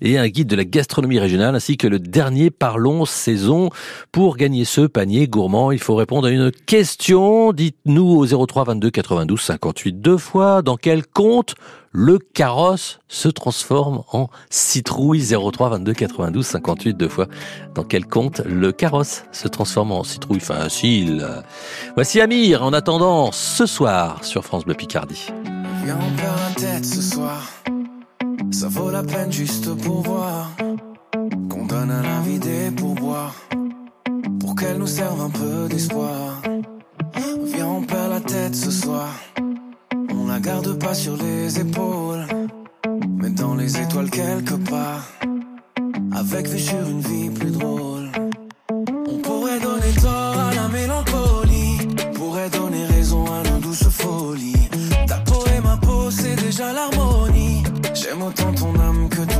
et 0.00 0.16
un 0.16 0.28
guide 0.28 0.48
de 0.48 0.56
la 0.56 0.64
gastronomie 0.64 1.18
régionale 1.18 1.54
ainsi 1.54 1.76
que 1.76 1.86
le 1.86 1.98
dernier 1.98 2.50
Parlons 2.50 2.97
Saison. 3.06 3.70
Pour 4.12 4.36
gagner 4.36 4.64
ce 4.64 4.82
panier 4.82 5.28
gourmand, 5.28 5.70
il 5.70 5.78
faut 5.78 5.94
répondre 5.94 6.28
à 6.28 6.30
une 6.30 6.50
question. 6.50 7.52
Dites-nous 7.52 8.04
au 8.04 8.46
03 8.46 8.64
22 8.64 8.90
92 8.90 9.40
58 9.40 10.00
deux 10.00 10.18
fois 10.18 10.62
dans 10.62 10.76
quel 10.76 11.06
compte 11.06 11.54
le 11.90 12.18
carrosse 12.18 13.00
se 13.08 13.28
transforme 13.28 14.02
en 14.12 14.28
citrouille? 14.50 15.22
03 15.22 15.70
22 15.70 15.92
92 15.92 16.46
58 16.46 16.94
deux 16.96 17.08
fois. 17.08 17.26
Dans 17.74 17.84
quel 17.84 18.06
compte 18.06 18.40
le 18.44 18.72
carrosse 18.72 19.24
se 19.32 19.48
transforme 19.48 19.92
en 19.92 20.04
citrouille? 20.04 20.40
Facile. 20.40 21.26
Voici 21.94 22.20
Amir 22.20 22.62
en 22.62 22.72
attendant 22.72 23.32
ce 23.32 23.66
soir 23.66 24.24
sur 24.24 24.44
France 24.44 24.64
Bleu 24.64 24.74
Picardie. 24.74 25.28
Qu'on 31.58 31.66
donne 31.66 31.90
à 31.90 32.02
la 32.02 32.20
vie 32.20 32.38
des 32.38 32.70
pourboires. 32.70 33.34
Pour 34.38 34.54
qu'elle 34.54 34.78
nous 34.78 34.86
serve 34.86 35.20
un 35.20 35.30
peu 35.30 35.68
d'espoir. 35.68 36.40
Viens, 37.46 37.66
on 37.66 37.82
perd 37.82 38.10
la 38.10 38.20
tête 38.20 38.54
ce 38.54 38.70
soir. 38.70 39.08
On 40.14 40.28
la 40.28 40.38
garde 40.38 40.78
pas 40.78 40.94
sur 40.94 41.16
les 41.16 41.58
épaules. 41.58 42.26
Mais 43.20 43.30
dans 43.30 43.56
les 43.56 43.76
étoiles 43.76 44.10
quelque 44.10 44.54
part. 44.70 45.04
Avec 46.14 46.46
vue 46.48 46.60
sur 46.60 46.88
une 46.88 47.00
vie 47.00 47.30
plus 47.30 47.50
drôle. 47.50 48.08
On 49.08 49.18
pourrait 49.18 49.58
donner 49.58 49.92
tort 50.00 50.38
à 50.38 50.54
la 50.54 50.68
mélancolie. 50.68 51.88
Pourrait 52.14 52.50
donner 52.50 52.84
raison 52.86 53.24
à 53.26 53.42
nos 53.50 53.58
douces 53.58 53.88
folies. 53.88 54.68
Ta 55.08 55.16
peau 55.18 55.42
et 55.56 55.60
ma 55.60 55.76
peau, 55.76 56.08
c'est 56.10 56.36
déjà 56.36 56.72
l'harmonie. 56.72 57.64
J'aime 57.94 58.22
autant 58.22 58.52
ton 58.52 58.78
âme 58.78 59.08
que 59.08 59.22
ton 59.22 59.37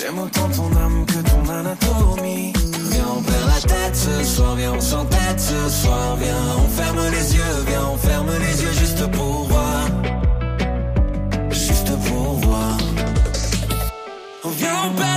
J'aime 0.00 0.18
autant 0.18 0.48
ton 0.48 0.76
âme 0.76 1.06
que 1.06 1.20
ton 1.30 1.48
anatomie. 1.48 2.52
Viens, 2.90 3.06
on 3.16 3.22
perd 3.22 3.46
la 3.46 3.60
tête 3.60 3.94
ce 3.96 4.24
soir, 4.24 4.56
viens, 4.56 4.72
on 4.72 4.80
s'entête 4.80 5.38
ce 5.38 5.68
soir. 5.68 6.16
Viens, 6.16 6.34
on 6.58 6.68
ferme 6.68 7.00
les 7.12 7.34
yeux, 7.36 7.64
viens, 7.68 7.86
on 7.92 7.96
ferme 7.96 8.30
les 8.40 8.62
yeux 8.62 8.72
juste 8.72 9.10
pour 9.12 9.44
voir. 9.44 9.88
Juste 11.50 11.92
pour 12.08 12.32
voir. 12.40 12.76
Viens, 14.58 14.78
on 14.86 14.94
perd 14.94 15.13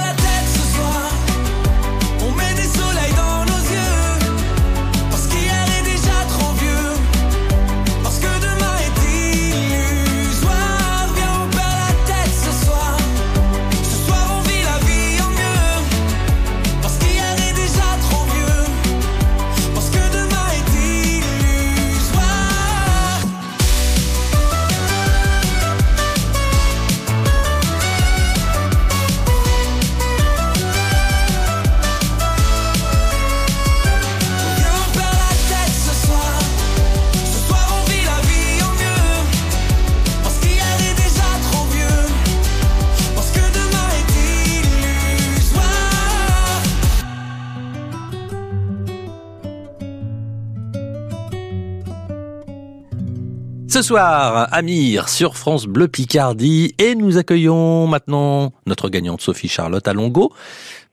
Ce 53.78 53.84
soir, 53.84 54.48
Amir 54.54 55.08
sur 55.08 55.38
France 55.38 55.68
Bleu 55.68 55.88
Picardie 55.88 56.74
et 56.80 56.96
nous 56.96 57.20
accueillons 57.20 57.86
maintenant 57.86 58.52
notre 58.66 58.90
gagnante 58.90 59.22
Sophie 59.22 59.50
Charlotte 59.50 59.88
à 59.88 59.94
Longo. 59.94 60.34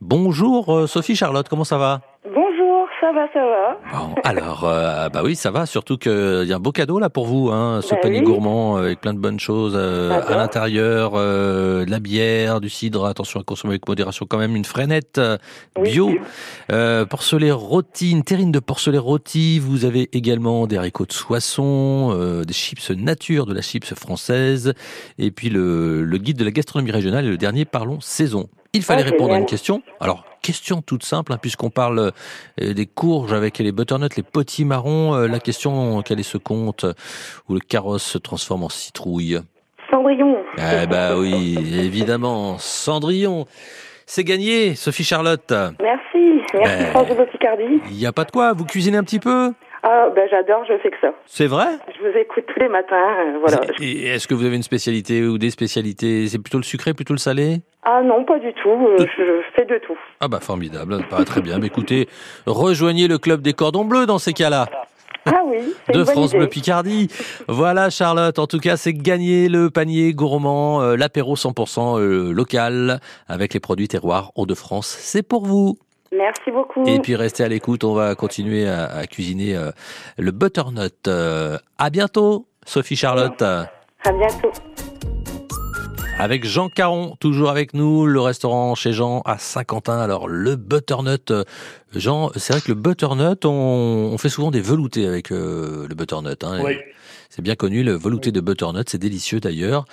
Bonjour 0.02 0.70
euh, 0.76 0.86
Sophie 0.86 1.16
Charlotte, 1.16 1.48
comment 1.48 1.64
ça 1.64 1.78
va? 1.78 2.02
Ça 3.04 3.12
va, 3.12 3.26
ça 3.34 3.44
va. 3.44 3.78
Bon, 3.98 4.14
alors, 4.24 4.64
euh, 4.64 5.10
bah 5.10 5.20
oui, 5.22 5.36
ça 5.36 5.50
va, 5.50 5.66
surtout 5.66 5.98
qu'il 5.98 6.44
y 6.46 6.52
a 6.52 6.56
un 6.56 6.60
beau 6.60 6.72
cadeau 6.72 6.98
là 6.98 7.10
pour 7.10 7.26
vous, 7.26 7.50
hein, 7.50 7.80
ce 7.82 7.90
Bah 7.90 8.00
panier 8.00 8.20
oui. 8.20 8.24
gourmand 8.24 8.76
avec 8.76 9.00
plein 9.02 9.12
de 9.12 9.18
bonnes 9.18 9.38
choses 9.38 9.74
euh, 9.76 10.22
à 10.26 10.36
l'intérieur, 10.36 11.12
euh, 11.16 11.84
de 11.84 11.90
la 11.90 12.00
bière, 12.00 12.62
du 12.62 12.70
cidre, 12.70 13.04
attention 13.04 13.40
à 13.40 13.44
consommer 13.44 13.72
avec 13.72 13.86
modération 13.86 14.24
quand 14.26 14.38
même, 14.38 14.56
une 14.56 14.64
freinette 14.64 15.18
euh, 15.18 15.36
bio, 15.82 16.12
euh, 16.72 17.04
porcelet 17.04 17.50
rôti, 17.50 18.10
une 18.10 18.24
terrine 18.24 18.52
de 18.52 18.60
porcelet 18.60 18.96
rôti, 18.96 19.58
vous 19.58 19.84
avez 19.84 20.08
également 20.16 20.66
des 20.66 20.78
haricots 20.78 21.04
de 21.04 21.12
Soissons, 21.12 22.10
euh, 22.14 22.44
des 22.44 22.54
chips 22.54 22.88
nature, 22.90 23.44
de 23.44 23.52
la 23.52 23.60
chips 23.60 23.92
française, 23.94 24.72
et 25.18 25.30
puis 25.30 25.50
le, 25.50 26.04
le 26.04 26.18
guide 26.18 26.38
de 26.38 26.44
la 26.44 26.52
gastronomie 26.52 26.90
régionale 26.92 27.26
et 27.26 27.30
le 27.30 27.36
dernier, 27.36 27.66
parlons 27.66 28.00
saison. 28.00 28.48
Il 28.74 28.82
fallait 28.82 29.02
répondre 29.02 29.32
à 29.32 29.38
une 29.38 29.46
question. 29.46 29.82
Alors, 30.00 30.24
question 30.42 30.82
toute 30.82 31.04
simple, 31.04 31.32
hein, 31.32 31.38
puisqu'on 31.40 31.70
parle 31.70 32.12
euh, 32.60 32.74
des 32.74 32.86
courges 32.86 33.32
avec 33.32 33.58
les 33.58 33.72
butternuts, 33.72 34.08
les 34.16 34.22
potimarrons. 34.22 35.14
euh, 35.14 35.28
la 35.28 35.38
question, 35.38 36.02
quel 36.02 36.20
est 36.20 36.24
ce 36.24 36.36
conte 36.38 36.84
où 37.48 37.54
le 37.54 37.60
carrosse 37.60 38.02
se 38.02 38.18
transforme 38.18 38.64
en 38.64 38.68
citrouille? 38.68 39.38
Cendrillon. 39.90 40.36
Eh 40.58 40.86
ben 40.86 41.16
oui, 41.16 41.56
évidemment, 41.72 42.58
Cendrillon. 42.58 43.46
C'est 44.06 44.24
gagné, 44.24 44.74
Sophie 44.74 45.04
Charlotte. 45.04 45.50
Merci, 45.80 46.42
merci 46.52 46.84
Ben, 46.84 46.86
France 46.86 47.08
de 47.08 47.24
Picardie. 47.24 47.80
Il 47.90 47.96
n'y 47.96 48.06
a 48.06 48.12
pas 48.12 48.24
de 48.24 48.30
quoi, 48.30 48.52
vous 48.52 48.64
cuisinez 48.64 48.98
un 48.98 49.04
petit 49.04 49.20
peu? 49.20 49.52
Ah, 49.86 50.08
ben 50.16 50.26
j'adore, 50.30 50.64
je 50.66 50.78
fais 50.78 50.90
que 50.90 50.96
ça. 51.02 51.12
C'est 51.26 51.46
vrai? 51.46 51.66
Je 51.94 52.00
vous 52.00 52.16
écoute 52.16 52.44
tous 52.46 52.58
les 52.58 52.68
matins, 52.70 52.96
euh, 52.96 53.38
voilà. 53.38 53.60
Et 53.82 54.06
Est-ce 54.06 54.26
que 54.26 54.32
vous 54.32 54.46
avez 54.46 54.56
une 54.56 54.62
spécialité 54.62 55.22
ou 55.26 55.36
des 55.36 55.50
spécialités? 55.50 56.26
C'est 56.26 56.38
plutôt 56.38 56.56
le 56.56 56.64
sucré, 56.64 56.94
plutôt 56.94 57.12
le 57.12 57.18
salé? 57.18 57.58
Ah 57.82 58.00
non, 58.02 58.24
pas 58.24 58.38
du 58.38 58.50
tout, 58.54 58.70
euh, 58.70 58.96
je, 58.98 59.04
je 59.22 59.42
fais 59.54 59.66
de 59.66 59.78
tout. 59.86 59.98
Ah 60.20 60.28
bah 60.28 60.40
formidable, 60.40 60.96
ça 61.00 61.04
paraît 61.04 61.24
très 61.26 61.42
bien. 61.42 61.58
Mais 61.58 61.66
écoutez, 61.66 62.08
rejoignez 62.46 63.08
le 63.08 63.18
club 63.18 63.42
des 63.42 63.52
cordons 63.52 63.84
bleus 63.84 64.06
dans 64.06 64.18
ces 64.18 64.32
cas-là. 64.32 64.66
Ah 65.26 65.42
oui, 65.46 65.56
de 65.88 65.98
une 65.98 66.04
bonne 66.04 66.06
France 66.06 66.30
idée. 66.30 66.38
Bleu 66.38 66.48
Picardie. 66.48 67.08
Voilà 67.48 67.88
Charlotte, 67.90 68.38
en 68.38 68.46
tout 68.46 68.58
cas 68.58 68.76
c'est 68.76 68.92
gagné 68.92 69.48
le 69.48 69.70
panier 69.70 70.12
gourmand, 70.12 70.82
euh, 70.82 70.96
l'apéro 70.96 71.34
100% 71.34 71.98
euh, 71.98 72.32
local 72.32 73.00
avec 73.26 73.54
les 73.54 73.60
produits 73.60 73.88
terroirs 73.88 74.32
Hauts-de-France. 74.34 74.86
C'est 74.98 75.26
pour 75.26 75.46
vous. 75.46 75.78
Merci 76.16 76.50
beaucoup. 76.50 76.86
Et 76.86 77.00
puis 77.00 77.16
restez 77.16 77.44
à 77.44 77.48
l'écoute, 77.48 77.84
on 77.84 77.94
va 77.94 78.14
continuer 78.14 78.68
à, 78.68 78.84
à 78.86 79.06
cuisiner 79.06 79.56
euh, 79.56 79.70
le 80.18 80.30
butternut. 80.30 81.08
Euh, 81.08 81.58
à 81.78 81.90
bientôt 81.90 82.46
Sophie 82.66 82.96
Charlotte. 82.96 83.42
À 83.42 83.68
bientôt. 84.12 84.50
Avec 86.16 86.44
Jean 86.44 86.68
Caron, 86.68 87.16
toujours 87.18 87.50
avec 87.50 87.74
nous, 87.74 88.06
le 88.06 88.20
restaurant 88.20 88.76
chez 88.76 88.92
Jean 88.92 89.22
à 89.24 89.36
Saint-Quentin. 89.38 89.98
Alors 89.98 90.28
le 90.28 90.54
butternut, 90.54 91.32
euh, 91.32 91.42
Jean, 91.92 92.30
c'est 92.36 92.52
vrai 92.52 92.62
que 92.62 92.68
le 92.68 92.76
butternut, 92.76 93.44
on, 93.44 94.10
on 94.12 94.18
fait 94.18 94.28
souvent 94.28 94.52
des 94.52 94.60
veloutés 94.60 95.08
avec 95.08 95.32
euh, 95.32 95.88
le 95.88 95.94
butternut. 95.96 96.42
Hein, 96.44 96.60
Oui. 96.62 96.76
C'est 97.30 97.42
bien 97.42 97.56
connu, 97.56 97.82
le 97.82 97.94
velouté 97.96 98.30
de 98.30 98.40
butternut, 98.40 98.88
c'est 98.88 98.98
délicieux 98.98 99.40
d'ailleurs. 99.40 99.86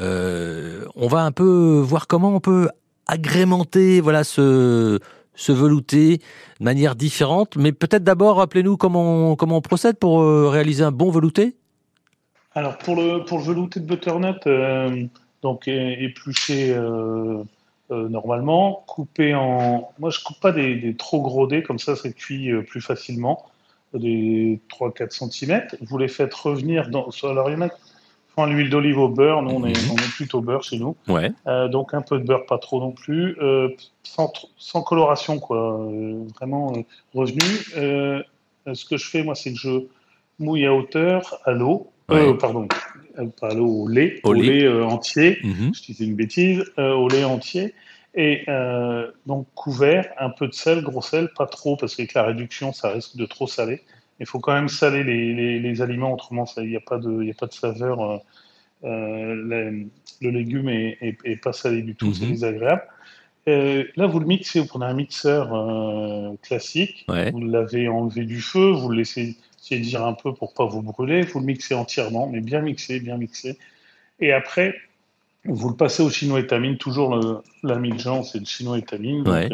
Euh, 0.00 0.84
on 0.96 1.06
va 1.06 1.20
un 1.20 1.30
peu 1.30 1.80
voir 1.80 2.08
comment 2.08 2.34
on 2.34 2.40
peut 2.40 2.68
agrémenter 3.06 4.00
voilà 4.00 4.24
ce 4.24 4.98
ce 5.38 5.52
velouté 5.52 6.18
de 6.58 6.64
manière 6.64 6.96
différente. 6.96 7.56
Mais 7.56 7.72
peut-être 7.72 8.04
d'abord, 8.04 8.36
rappelez-nous 8.36 8.76
comment 8.76 9.30
on, 9.30 9.36
comment 9.36 9.56
on 9.56 9.60
procède 9.62 9.96
pour 9.96 10.20
euh, 10.20 10.48
réaliser 10.48 10.82
un 10.84 10.92
bon 10.92 11.10
velouté. 11.10 11.56
Alors 12.54 12.76
pour 12.78 12.96
le 12.96 13.24
pour 13.24 13.38
le 13.38 13.44
velouté 13.44 13.78
de 13.80 13.86
butternut, 13.86 14.46
euh, 14.46 15.04
donc 15.42 15.68
épluché 15.68 16.74
euh, 16.74 17.44
normalement, 17.90 18.84
coupé 18.88 19.34
en. 19.34 19.92
Moi 20.00 20.10
je 20.10 20.18
coupe 20.22 20.40
pas 20.40 20.50
des, 20.50 20.74
des 20.74 20.96
trop 20.96 21.22
gros 21.22 21.46
dés 21.46 21.62
comme 21.62 21.78
ça, 21.78 21.94
ça 21.94 22.10
cuit 22.10 22.50
plus 22.64 22.80
facilement, 22.80 23.46
des 23.94 24.60
3-4 24.70 25.30
cm. 25.30 25.62
Vous 25.82 25.98
les 25.98 26.08
faites 26.08 26.34
revenir 26.34 26.90
dans. 26.90 27.10
Alors 27.22 27.48
il 27.48 27.56
l'huile 28.46 28.70
d'olive 28.70 28.98
au 28.98 29.08
beurre, 29.08 29.42
nous 29.42 29.50
on 29.50 29.64
est, 29.66 29.72
on 29.90 29.96
est 29.96 30.12
plutôt 30.14 30.40
beurre 30.40 30.62
chez 30.62 30.78
nous. 30.78 30.96
Ouais. 31.08 31.32
Euh, 31.46 31.68
donc 31.68 31.94
un 31.94 32.02
peu 32.02 32.18
de 32.18 32.24
beurre, 32.24 32.46
pas 32.46 32.58
trop 32.58 32.80
non 32.80 32.92
plus, 32.92 33.36
euh, 33.40 33.68
sans, 34.02 34.32
sans 34.56 34.82
coloration 34.82 35.38
quoi, 35.38 35.80
euh, 35.80 36.24
vraiment 36.36 36.72
revenu. 37.14 37.40
Ce 38.74 38.84
que 38.84 38.96
je 38.96 39.06
fais 39.08 39.22
moi, 39.22 39.34
c'est 39.34 39.52
que 39.52 39.58
je 39.58 39.86
mouille 40.38 40.66
à 40.66 40.74
hauteur 40.74 41.38
à 41.44 41.52
l'eau, 41.52 41.90
Ouais. 42.10 42.34
pardon, 42.38 42.66
pas 43.40 43.48
à 43.50 43.54
l'eau, 43.54 43.66
au 43.84 43.88
lait, 43.88 44.20
Au 44.24 44.30
au 44.30 44.32
lait. 44.32 44.60
lait, 44.60 44.82
entier. 44.82 45.38
Mhm. 45.42 45.72
Je 45.74 45.82
disais 45.82 46.04
une 46.04 46.14
bêtise, 46.14 46.64
au 46.76 47.08
lait 47.08 47.24
entier. 47.24 47.74
Et 48.14 48.44
donc 49.26 49.46
couvert, 49.54 50.10
un 50.18 50.30
peu 50.30 50.48
de 50.48 50.54
sel, 50.54 50.82
gros 50.82 51.02
sel, 51.02 51.28
pas 51.36 51.46
trop 51.46 51.76
parce 51.76 51.94
qu'avec 51.94 52.14
la 52.14 52.24
réduction, 52.24 52.72
ça 52.72 52.90
risque 52.90 53.16
de 53.16 53.26
trop 53.26 53.46
saler. 53.46 53.82
Il 54.20 54.26
faut 54.26 54.40
quand 54.40 54.52
même 54.54 54.68
saler 54.68 55.04
les, 55.04 55.34
les- 55.34 55.60
les 55.60 55.82
aliments, 55.82 56.12
autrement 56.12 56.44
il 56.56 56.64
n'y 56.68 56.76
a, 56.76 56.78
a 56.78 56.80
pas 56.82 56.98
de 56.98 57.52
saveur. 57.52 58.00
euh, 58.02 58.18
euh, 58.84 59.34
le, 60.20 60.30
légume 60.30 60.68
est, 60.68 60.98
est- 61.00 61.18
est 61.24 61.36
pas 61.36 61.52
salé 61.52 61.82
du 61.82 61.94
tout, 61.96 62.14
c'est 62.14 62.24
Mhm. 62.26 62.30
désagréable. 62.30 62.82
Euh, 63.48 63.84
là, 63.96 64.06
vous 64.06 64.20
le 64.20 64.26
mixez, 64.26 64.60
vous 64.60 64.66
prenez 64.66 64.84
un 64.86 64.94
mixeur 64.94 65.52
euh, 65.54 66.34
classique, 66.42 67.04
Ouais. 67.08 67.30
vous 67.32 67.40
l'avez 67.40 67.88
enlevé 67.88 68.24
du 68.24 68.40
feu, 68.40 68.70
vous 68.70 68.88
le 68.90 68.98
laissez 68.98 69.36
tiédir 69.60 70.04
un 70.06 70.12
peu 70.12 70.32
pour 70.34 70.54
pas 70.54 70.64
vous 70.66 70.82
brûler, 70.82 71.22
vous 71.22 71.40
le 71.40 71.46
mixez 71.46 71.74
entièrement, 71.74 72.28
mais 72.28 72.40
bien 72.40 72.60
mixé, 72.60 73.00
bien 73.00 73.16
mixé. 73.16 73.58
Et 74.20 74.32
après, 74.32 74.74
vous 75.44 75.70
le 75.70 75.76
passez 75.76 76.02
au 76.02 76.10
chinois 76.10 76.38
étamine, 76.40 76.76
toujours 76.76 77.42
l'ami 77.64 77.90
de 77.90 77.98
Jean, 77.98 78.22
c'est 78.22 78.38
le 78.38 78.44
chinois 78.44 78.78
étamine, 78.78 79.24
donc 79.24 79.34
Ouais. 79.34 79.48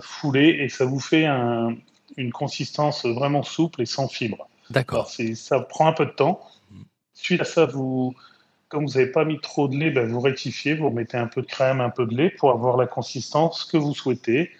foulé, 0.00 0.58
et 0.60 0.68
ça 0.68 0.84
vous 0.84 1.00
fait 1.00 1.24
un- 1.26 1.74
une 2.16 2.32
consistance 2.32 3.04
vraiment 3.04 3.42
souple 3.42 3.82
et 3.82 3.86
sans 3.86 4.08
fibre. 4.08 4.48
D'accord. 4.70 5.10
Ça 5.10 5.60
prend 5.60 5.86
un 5.86 5.92
peu 5.92 6.06
de 6.06 6.10
temps. 6.10 6.40
Suite 7.14 7.42
à 7.42 7.44
ça, 7.44 7.66
vous, 7.66 8.14
comme 8.68 8.86
vous 8.86 8.94
n'avez 8.94 9.06
pas 9.06 9.24
mis 9.24 9.40
trop 9.40 9.68
de 9.68 9.76
lait, 9.76 9.90
ben, 9.90 10.08
vous 10.08 10.20
rectifiez, 10.20 10.74
vous 10.74 10.90
mettez 10.90 11.18
un 11.18 11.26
peu 11.26 11.42
de 11.42 11.46
crème, 11.46 11.80
un 11.80 11.90
peu 11.90 12.06
de 12.06 12.16
lait 12.16 12.30
pour 12.30 12.50
avoir 12.50 12.76
la 12.76 12.86
consistance 12.86 13.64
que 13.64 13.76
vous 13.76 13.94
souhaitez 13.94 14.50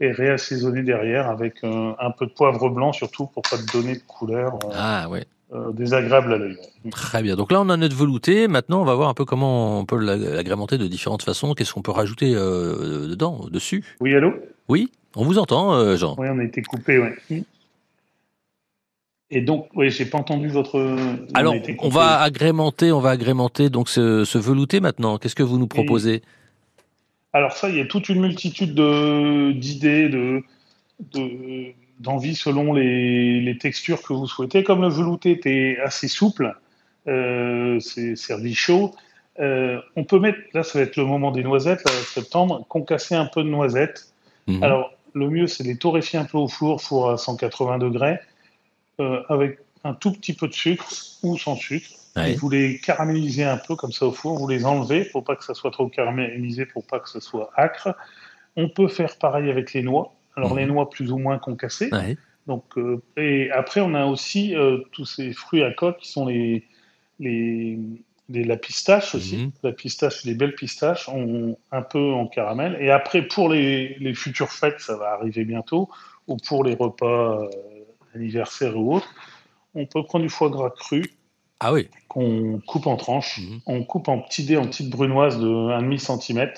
et 0.00 0.10
réassaisonner 0.10 0.82
derrière 0.82 1.28
avec 1.28 1.62
un 1.62 2.10
peu 2.10 2.26
de 2.26 2.32
poivre 2.32 2.70
blanc 2.70 2.92
surtout 2.92 3.26
pour 3.26 3.42
pas 3.42 3.58
te 3.58 3.72
donner 3.72 3.94
de 3.94 4.02
couleur 4.02 4.54
euh, 4.64 4.72
Ah 4.72 5.08
ouais. 5.08 5.26
Euh, 5.52 5.72
désagréable 5.72 6.32
à 6.32 6.38
l'œil. 6.38 6.56
Très 6.90 7.22
bien. 7.22 7.36
Donc 7.36 7.50
là, 7.52 7.60
on 7.60 7.68
a 7.68 7.76
notre 7.76 7.96
velouté. 7.96 8.48
Maintenant, 8.48 8.80
on 8.82 8.84
va 8.84 8.94
voir 8.94 9.08
un 9.08 9.14
peu 9.14 9.24
comment 9.24 9.78
on 9.80 9.84
peut 9.84 9.98
l'ag- 9.98 10.20
l'agrémenter 10.22 10.78
de 10.78 10.86
différentes 10.86 11.22
façons. 11.22 11.54
Qu'est-ce 11.54 11.74
qu'on 11.74 11.82
peut 11.82 11.90
rajouter 11.90 12.32
euh, 12.34 13.08
dedans, 13.08 13.46
dessus? 13.50 13.84
Oui, 14.00 14.14
allô? 14.14 14.32
Oui, 14.68 14.90
on 15.16 15.24
vous 15.24 15.38
entend, 15.38 15.74
euh, 15.74 15.96
Jean. 15.96 16.14
Oui, 16.18 16.28
on 16.30 16.38
a 16.38 16.44
été 16.44 16.62
coupé, 16.62 16.98
oui. 17.28 17.44
Et 19.32 19.40
donc, 19.40 19.68
oui, 19.74 19.90
j'ai 19.90 20.06
pas 20.06 20.18
entendu 20.18 20.48
votre. 20.48 20.96
Alors, 21.34 21.54
on 21.78 21.88
va 21.88 22.20
agrémenter, 22.20 22.90
on 22.90 23.00
va 23.00 23.10
agrémenter 23.10 23.70
donc 23.70 23.88
ce, 23.88 24.24
ce 24.24 24.38
velouté 24.38 24.80
maintenant. 24.80 25.18
Qu'est-ce 25.18 25.36
que 25.36 25.44
vous 25.44 25.58
nous 25.58 25.68
proposez? 25.68 26.22
Alors 27.32 27.52
ça, 27.52 27.68
il 27.68 27.76
y 27.76 27.80
a 27.80 27.84
toute 27.86 28.08
une 28.08 28.20
multitude 28.20 28.74
de- 28.74 29.52
d'idées, 29.52 30.08
de, 30.08 30.42
de- 31.14 31.72
d'envies 32.00 32.34
selon 32.34 32.72
les, 32.72 33.40
les 33.40 33.58
textures 33.58 34.02
que 34.02 34.12
vous 34.12 34.26
souhaitez. 34.26 34.64
Comme 34.64 34.80
le 34.82 34.88
velouté 34.88 35.30
était 35.30 35.78
assez 35.84 36.08
souple, 36.08 36.56
euh, 37.06 37.78
c'est 37.80 38.16
servi 38.16 38.54
chaud, 38.54 38.94
euh, 39.38 39.80
on 39.96 40.04
peut 40.04 40.18
mettre, 40.18 40.38
là 40.52 40.62
ça 40.62 40.78
va 40.78 40.84
être 40.84 40.96
le 40.96 41.04
moment 41.04 41.30
des 41.30 41.42
noisettes, 41.42 41.82
là, 41.84 41.92
septembre, 41.92 42.64
concasser 42.68 43.14
un 43.14 43.26
peu 43.26 43.42
de 43.42 43.48
noisettes. 43.48 44.12
Mhm. 44.46 44.62
Alors 44.62 44.92
le 45.14 45.30
mieux 45.30 45.46
c'est 45.46 45.64
les 45.64 45.76
torréfier 45.76 46.18
un 46.18 46.24
peu 46.24 46.38
au 46.38 46.48
four, 46.48 46.80
four 46.82 47.10
à 47.10 47.16
180 47.16 47.78
degrés, 47.78 48.18
euh, 49.00 49.22
avec 49.28 49.58
un 49.84 49.94
tout 49.94 50.12
petit 50.12 50.34
peu 50.34 50.48
de 50.48 50.52
sucre 50.52 50.86
ou 51.22 51.38
sans 51.38 51.56
sucre. 51.56 51.88
Ouais. 52.16 52.32
Et 52.32 52.34
vous 52.34 52.50
les 52.50 52.80
caramélisez 52.80 53.44
un 53.44 53.56
peu 53.56 53.76
comme 53.76 53.92
ça 53.92 54.06
au 54.06 54.12
four, 54.12 54.36
vous 54.38 54.48
les 54.48 54.64
enlevez 54.66 55.04
pour 55.04 55.24
pas 55.24 55.36
que 55.36 55.44
ça 55.44 55.54
soit 55.54 55.70
trop 55.70 55.86
caramélisé, 55.88 56.66
pour 56.66 56.84
pas 56.84 56.98
que 56.98 57.08
ça 57.08 57.20
soit 57.20 57.50
acre. 57.56 57.94
On 58.56 58.68
peut 58.68 58.88
faire 58.88 59.16
pareil 59.16 59.48
avec 59.48 59.72
les 59.72 59.82
noix. 59.82 60.12
Alors 60.36 60.54
les 60.54 60.66
noix 60.66 60.88
plus 60.90 61.10
ou 61.12 61.18
moins 61.18 61.38
concassées. 61.38 61.90
Ouais. 61.92 62.16
Donc, 62.46 62.64
euh, 62.78 63.00
et 63.16 63.50
après, 63.50 63.80
on 63.80 63.94
a 63.94 64.06
aussi 64.06 64.54
euh, 64.56 64.78
tous 64.92 65.04
ces 65.04 65.32
fruits 65.32 65.62
à 65.62 65.72
coque 65.72 65.98
qui 65.98 66.10
sont 66.10 66.26
les, 66.26 66.64
les, 67.18 67.78
les- 68.28 68.44
la 68.44 68.56
pistache 68.56 69.14
aussi. 69.14 69.50
La 69.62 69.72
pistache, 69.72 70.24
les 70.24 70.34
belles 70.34 70.54
pistaches, 70.54 71.08
on, 71.08 71.56
un 71.72 71.82
peu 71.82 72.12
en 72.12 72.26
caramel. 72.26 72.76
Et 72.80 72.90
après, 72.90 73.22
pour 73.22 73.48
les, 73.50 73.96
les 73.98 74.14
futures 74.14 74.50
fêtes, 74.50 74.80
ça 74.80 74.96
va 74.96 75.10
arriver 75.12 75.44
bientôt, 75.44 75.88
ou 76.28 76.36
pour 76.36 76.64
les 76.64 76.74
repas 76.74 77.42
euh, 77.42 77.48
anniversaires 78.14 78.76
ou 78.76 78.94
autres, 78.94 79.12
on 79.74 79.86
peut 79.86 80.02
prendre 80.02 80.24
du 80.24 80.30
foie 80.30 80.48
gras 80.48 80.70
cru. 80.70 81.04
Ah 81.60 81.72
oui. 81.72 81.88
Qu'on 82.08 82.60
coupe 82.66 82.86
en 82.86 82.96
tranches. 82.96 83.40
On 83.66 83.84
coupe 83.84 84.08
en 84.08 84.18
petits 84.20 84.44
dés, 84.44 84.56
en 84.56 84.64
petites 84.66 84.90
brunoises 84.90 85.38
de 85.38 85.46
1,5 85.46 86.20
cm. 86.20 86.48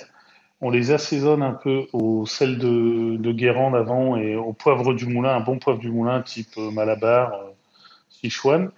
On 0.64 0.70
les 0.70 0.92
assaisonne 0.92 1.42
un 1.42 1.54
peu 1.54 1.88
au 1.92 2.24
sel 2.24 2.56
de, 2.56 3.16
de 3.16 3.32
Guérande 3.32 3.74
avant 3.74 4.16
et 4.16 4.36
au 4.36 4.52
poivre 4.52 4.94
du 4.94 5.06
moulin, 5.06 5.34
un 5.34 5.40
bon 5.40 5.58
poivre 5.58 5.80
du 5.80 5.90
moulin 5.90 6.22
type 6.22 6.56
euh, 6.56 6.70
Malabar, 6.70 7.34
euh, 7.34 7.50
Sichuan. 8.10 8.70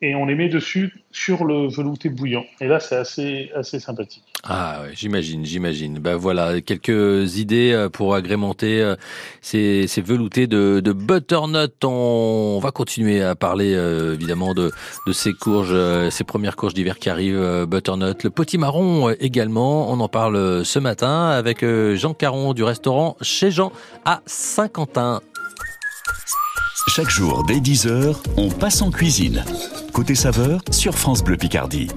Et 0.00 0.14
on 0.14 0.26
les 0.26 0.34
met 0.34 0.48
dessus 0.48 0.92
sur 1.12 1.44
le 1.44 1.68
velouté 1.68 2.08
bouillant. 2.08 2.44
Et 2.60 2.66
là, 2.66 2.80
c'est 2.80 2.96
assez, 2.96 3.50
assez 3.54 3.80
sympathique. 3.80 4.24
Ah, 4.42 4.82
j'imagine, 4.92 5.44
j'imagine. 5.46 5.98
Ben 5.98 6.16
voilà, 6.16 6.60
quelques 6.60 7.38
idées 7.38 7.72
euh, 7.72 7.88
pour 7.88 8.14
agrémenter 8.14 8.82
euh, 8.82 8.96
ces, 9.40 9.86
ces 9.86 10.02
veloutés 10.02 10.46
de, 10.46 10.80
butternut. 10.92 11.72
On 11.84 12.58
va 12.62 12.70
continuer 12.70 13.22
à 13.22 13.34
parler 13.34 13.72
euh, 13.74 14.14
évidemment 14.14 14.52
de, 14.52 14.70
de 15.06 15.12
ces 15.12 15.32
courges, 15.32 15.74
ces 16.10 16.24
premières 16.24 16.56
courges 16.56 16.74
d'hiver 16.74 16.98
qui 16.98 17.08
arrivent, 17.08 17.64
butternut. 17.66 18.22
Le 18.22 18.30
petit 18.30 18.58
marron 18.58 19.08
euh, 19.08 19.16
également, 19.20 19.90
on 19.90 20.00
en 20.00 20.08
parle 20.08 20.64
ce 20.64 20.78
matin 20.78 21.28
avec 21.28 21.64
Jean 21.94 22.12
Caron 22.12 22.52
du 22.52 22.64
restaurant 22.64 23.16
Chez 23.22 23.50
Jean 23.50 23.72
à 24.04 24.20
Saint-Quentin. 24.26 25.22
Chaque 26.86 27.10
jour, 27.10 27.44
dès 27.44 27.60
10h, 27.60 28.14
on 28.36 28.50
passe 28.50 28.82
en 28.82 28.90
cuisine. 28.90 29.42
Côté 29.92 30.14
saveur, 30.14 30.60
sur 30.70 30.94
France 30.94 31.24
Bleu 31.24 31.36
Picardie. 31.36 31.88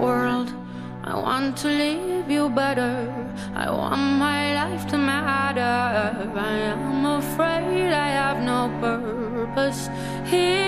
world. 0.00 0.52
I 1.04 1.14
want 1.14 1.56
to 1.58 1.68
leave 1.68 2.30
you 2.30 2.50
better. 2.50 2.94
I 3.54 3.70
want 3.70 4.02
my 4.18 4.54
life 4.54 4.86
to 4.88 4.98
matter. 4.98 5.60
I 6.36 6.58
am 6.74 7.06
afraid 7.06 7.92
I 7.92 8.08
have 8.08 8.42
no 8.42 8.68
purpose 8.80 9.88
here. 10.26 10.65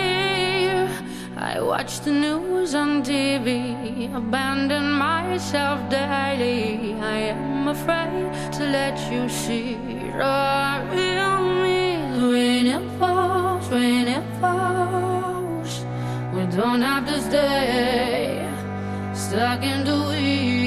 I 1.40 1.60
watch 1.60 2.00
the 2.00 2.10
news 2.10 2.74
on 2.74 3.04
TV, 3.04 4.12
abandon 4.12 4.90
myself 4.90 5.88
daily. 5.88 6.94
I 7.00 7.18
am 7.32 7.68
afraid 7.68 8.32
to 8.54 8.64
let 8.66 8.98
you 9.12 9.28
see 9.28 9.74
the 9.74 10.82
real 10.90 11.38
me. 11.62 11.86
When 12.32 12.66
it 12.66 12.98
falls, 12.98 13.68
when 13.68 14.08
it 14.08 14.26
falls, 14.40 15.84
we 16.34 16.44
don't 16.56 16.82
have 16.82 17.06
to 17.06 17.20
stay 17.20 18.44
stuck 19.14 19.62
in 19.62 19.84
the 19.84 20.08
weeds. 20.10 20.57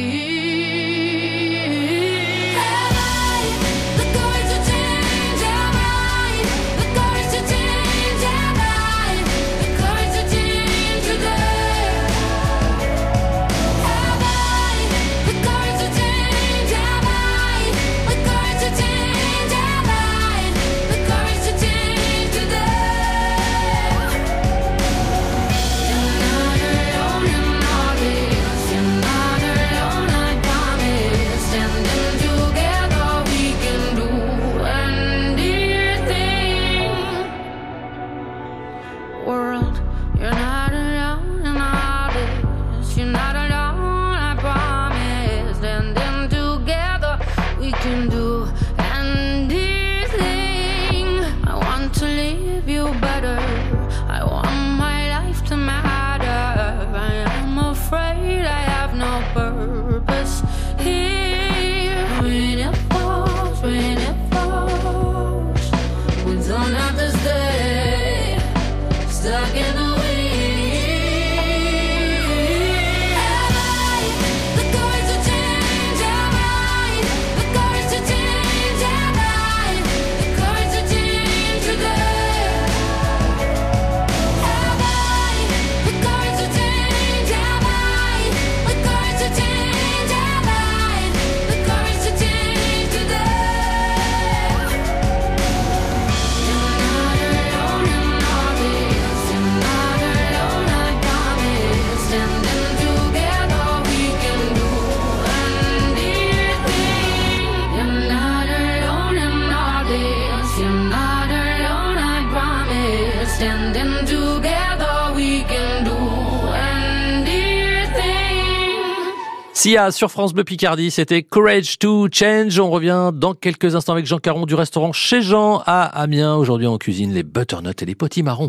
Sia 119.62 119.92
sur 119.92 120.10
France 120.10 120.34
Bleu 120.34 120.44
Picardie, 120.44 120.90
c'était 120.90 121.22
Courage 121.22 121.78
to 121.78 122.08
Change. 122.12 122.60
On 122.60 122.72
revient 122.72 123.12
dans 123.14 123.36
quelques 123.36 123.76
instants 123.76 123.94
avec 123.94 124.08
Jean 124.08 124.18
Caron 124.18 124.48
du 124.48 124.56
restaurant 124.56 124.92
Chez 124.92 125.22
Jean 125.22 125.62
à 125.68 125.84
Amiens. 125.84 126.34
Aujourd'hui, 126.34 126.66
on 126.66 126.80
cuisine 126.80 127.14
les 127.14 127.22
butternuts 127.22 127.70
et 127.80 127.86
les 127.86 127.94
potimarrons. 127.94 128.48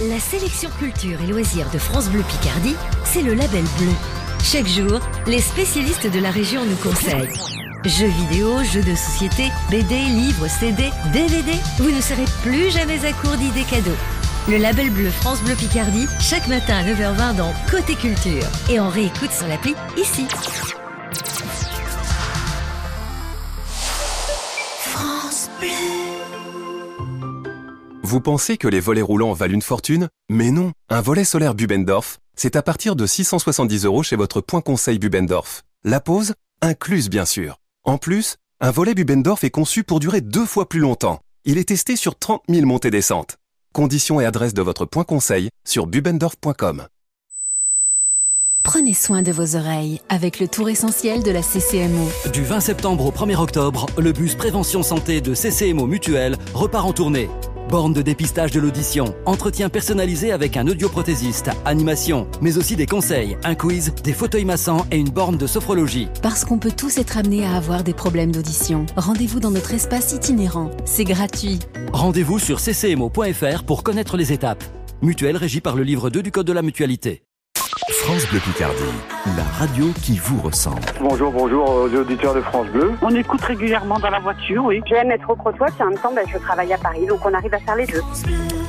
La 0.00 0.18
sélection 0.18 0.68
culture 0.80 1.16
et 1.22 1.28
loisirs 1.28 1.70
de 1.72 1.78
France 1.78 2.08
Bleu 2.08 2.24
Picardie, 2.28 2.74
c'est 3.04 3.22
le 3.22 3.34
label 3.34 3.62
bleu. 3.78 3.92
Chaque 4.42 4.66
jour, 4.66 4.98
les 5.28 5.40
spécialistes 5.40 6.12
de 6.12 6.18
la 6.18 6.32
région 6.32 6.64
nous 6.64 6.90
conseillent. 6.90 7.28
Jeux 7.84 8.10
vidéo, 8.28 8.64
jeux 8.64 8.82
de 8.82 8.96
société, 8.96 9.52
BD, 9.70 9.94
livres, 9.94 10.48
CD, 10.48 10.90
DVD, 11.12 11.52
vous 11.78 11.92
ne 11.92 12.00
serez 12.00 12.24
plus 12.42 12.72
jamais 12.72 13.04
à 13.04 13.12
court 13.12 13.36
d'idées 13.36 13.62
cadeaux. 13.62 13.96
Le 14.48 14.56
label 14.56 14.88
bleu 14.88 15.10
France 15.10 15.42
Bleu 15.42 15.54
Picardie, 15.54 16.06
chaque 16.20 16.48
matin 16.48 16.78
à 16.78 16.82
9h20 16.82 17.36
dans 17.36 17.52
Côté 17.70 17.94
Culture. 17.94 18.44
Et 18.70 18.80
on 18.80 18.88
réécoute 18.88 19.30
sur 19.30 19.46
l'appli 19.46 19.74
ici. 19.98 20.26
France 24.80 25.50
Bleu. 25.60 25.68
Vous 28.02 28.22
pensez 28.22 28.56
que 28.56 28.68
les 28.68 28.80
volets 28.80 29.02
roulants 29.02 29.34
valent 29.34 29.52
une 29.52 29.60
fortune? 29.60 30.08
Mais 30.30 30.50
non, 30.50 30.72
un 30.88 31.02
volet 31.02 31.24
solaire 31.24 31.54
Bubendorf, 31.54 32.18
c'est 32.34 32.56
à 32.56 32.62
partir 32.62 32.96
de 32.96 33.04
670 33.04 33.84
euros 33.84 34.02
chez 34.02 34.16
votre 34.16 34.40
point 34.40 34.62
conseil 34.62 34.98
Bubendorf. 34.98 35.64
La 35.84 36.00
pose 36.00 36.32
incluse 36.62 37.10
bien 37.10 37.26
sûr. 37.26 37.58
En 37.84 37.98
plus, 37.98 38.36
un 38.62 38.70
volet 38.70 38.94
Bubendorf 38.94 39.44
est 39.44 39.50
conçu 39.50 39.84
pour 39.84 40.00
durer 40.00 40.22
deux 40.22 40.46
fois 40.46 40.70
plus 40.70 40.80
longtemps. 40.80 41.20
Il 41.44 41.58
est 41.58 41.68
testé 41.68 41.96
sur 41.96 42.18
30 42.18 42.44
000 42.48 42.64
montées-descentes. 42.64 43.36
Conditions 43.72 44.20
et 44.20 44.24
adresse 44.24 44.54
de 44.54 44.62
votre 44.62 44.84
point 44.84 45.04
conseil 45.04 45.50
sur 45.66 45.86
bubendorf.com. 45.86 46.86
Prenez 48.64 48.92
soin 48.92 49.22
de 49.22 49.32
vos 49.32 49.56
oreilles 49.56 50.00
avec 50.08 50.40
le 50.40 50.48
tour 50.48 50.68
essentiel 50.68 51.22
de 51.22 51.30
la 51.30 51.42
CCMO. 51.42 52.08
Du 52.32 52.42
20 52.42 52.60
septembre 52.60 53.06
au 53.06 53.10
1er 53.10 53.36
octobre, 53.36 53.86
le 53.96 54.12
bus 54.12 54.34
Prévention 54.34 54.82
Santé 54.82 55.20
de 55.20 55.32
CCMO 55.32 55.86
Mutuel 55.86 56.36
repart 56.52 56.86
en 56.86 56.92
tournée. 56.92 57.30
Borne 57.68 57.92
de 57.92 58.00
dépistage 58.00 58.50
de 58.50 58.60
l'audition, 58.60 59.14
entretien 59.26 59.68
personnalisé 59.68 60.32
avec 60.32 60.56
un 60.56 60.66
audioprothésiste, 60.66 61.50
animation, 61.66 62.26
mais 62.40 62.56
aussi 62.56 62.76
des 62.76 62.86
conseils, 62.86 63.36
un 63.44 63.54
quiz, 63.54 63.92
des 64.02 64.14
fauteuils 64.14 64.46
massants 64.46 64.86
et 64.90 64.96
une 64.96 65.10
borne 65.10 65.36
de 65.36 65.46
sophrologie. 65.46 66.08
Parce 66.22 66.46
qu'on 66.46 66.58
peut 66.58 66.72
tous 66.74 66.96
être 66.96 67.18
amenés 67.18 67.44
à 67.44 67.56
avoir 67.56 67.84
des 67.84 67.92
problèmes 67.92 68.32
d'audition. 68.32 68.86
Rendez-vous 68.96 69.38
dans 69.38 69.50
notre 69.50 69.74
espace 69.74 70.14
itinérant. 70.14 70.70
C'est 70.86 71.04
gratuit. 71.04 71.58
Rendez-vous 71.92 72.38
sur 72.38 72.58
ccmo.fr 72.58 73.64
pour 73.64 73.82
connaître 73.82 74.16
les 74.16 74.32
étapes. 74.32 74.64
Mutuelle 75.02 75.36
régie 75.36 75.60
par 75.60 75.76
le 75.76 75.82
livre 75.82 76.08
2 76.08 76.22
du 76.22 76.32
Code 76.32 76.46
de 76.46 76.52
la 76.52 76.62
mutualité. 76.62 77.22
France 77.76 78.26
Bleu 78.30 78.40
Picardie, 78.40 78.82
la 79.36 79.44
radio 79.58 79.86
qui 80.02 80.16
vous 80.18 80.40
ressemble. 80.40 80.80
Bonjour, 81.00 81.30
bonjour 81.30 81.68
aux 81.68 81.88
auditeurs 81.94 82.34
de 82.34 82.40
France 82.40 82.66
Bleu. 82.68 82.92
On 83.02 83.14
écoute 83.14 83.42
régulièrement 83.42 83.98
dans 83.98 84.08
la 84.08 84.20
voiture, 84.20 84.64
oui. 84.64 84.80
J'aime 84.88 85.10
être 85.10 85.28
au 85.28 85.36
Crotoy, 85.36 85.68
puis 85.74 85.82
en 85.82 85.90
même 85.90 85.98
temps, 85.98 86.12
ben, 86.14 86.24
je 86.32 86.38
travaille 86.38 86.72
à 86.72 86.78
Paris, 86.78 87.04
donc 87.06 87.20
on 87.26 87.34
arrive 87.34 87.52
à 87.52 87.58
faire 87.58 87.76
les 87.76 87.86
deux. 87.86 88.00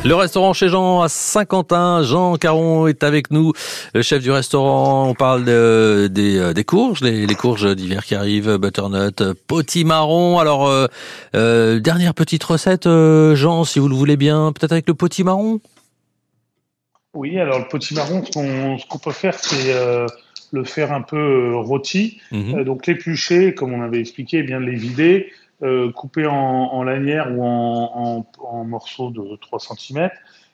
Le 0.04 0.16
restaurant 0.16 0.52
chez 0.54 0.68
Jean 0.68 1.02
à 1.02 1.08
Saint-Quentin, 1.10 2.04
Jean 2.04 2.36
Caron 2.36 2.88
est 2.88 3.04
avec 3.04 3.32
nous, 3.32 3.54
le 3.94 4.02
chef 4.02 4.22
du 4.22 4.32
restaurant. 4.32 5.08
On 5.08 5.14
parle 5.14 5.46
de- 5.46 6.08
des, 6.12 6.38
euh, 6.38 6.54
des 6.54 6.64
courges, 6.66 7.00
les, 7.02 7.26
les 7.26 7.36
courges 7.36 7.74
d'hiver 7.76 8.04
qui 8.04 8.16
arrivent, 8.16 8.58
butternut, 8.58 9.22
euh, 9.22 9.34
potimarron. 9.48 10.40
Alors, 10.40 10.68
euh, 10.68 10.88
euh, 11.36 11.80
dernière 11.80 12.14
petite 12.14 12.44
recette, 12.44 12.86
euh, 12.86 13.36
Jean, 13.36 13.64
si 13.64 13.80
vous 13.80 13.88
le 13.88 13.96
voulez 13.96 14.18
bien, 14.18 14.52
peut-être 14.52 14.74
avec 14.74 14.88
le 14.88 14.94
potimarron? 14.94 15.62
Oui, 17.16 17.40
alors 17.40 17.60
le 17.60 17.68
potimarron, 17.68 18.24
ce 18.24 18.32
qu'on 18.32 18.78
ce 18.78 18.86
qu'on 18.86 19.00
peut 19.00 19.12
faire, 19.12 19.34
c'est 19.34 19.74
euh, 19.74 20.06
le 20.52 20.64
faire 20.64 20.92
un 20.94 21.02
peu 21.02 21.18
euh, 21.54 21.56
rôti. 21.58 22.22
Mhm. 22.32 22.60
Euh, 22.60 22.64
donc 22.64 22.86
l'éplucher, 22.86 23.54
comme 23.56 23.74
on 23.74 23.82
avait 23.82 24.00
expliqué, 24.00 24.40
eh 24.40 24.44
bien 24.44 24.60
les 24.60 24.76
vider, 24.76 25.32
euh, 25.64 25.92
couper 25.92 26.28
en, 26.28 26.36
en 26.36 26.84
lanières 26.84 27.32
ou 27.36 27.44
en, 27.44 28.26
en- 28.40 28.46
en 28.46 28.64
morceaux 28.64 29.10
de 29.10 29.36
3 29.38 29.60
cm. 29.60 30.10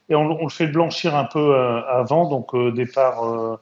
Et 0.10 0.16
on, 0.16 0.22
on 0.22 0.44
le 0.44 0.50
fait 0.50 0.68
blanchir 0.68 1.16
un 1.16 1.26
peu 1.26 1.40
euh, 1.56 1.82
avant, 1.90 2.30
donc 2.30 2.54
euh, 2.56 2.72
départ, 2.72 3.26
euh, 3.26 3.58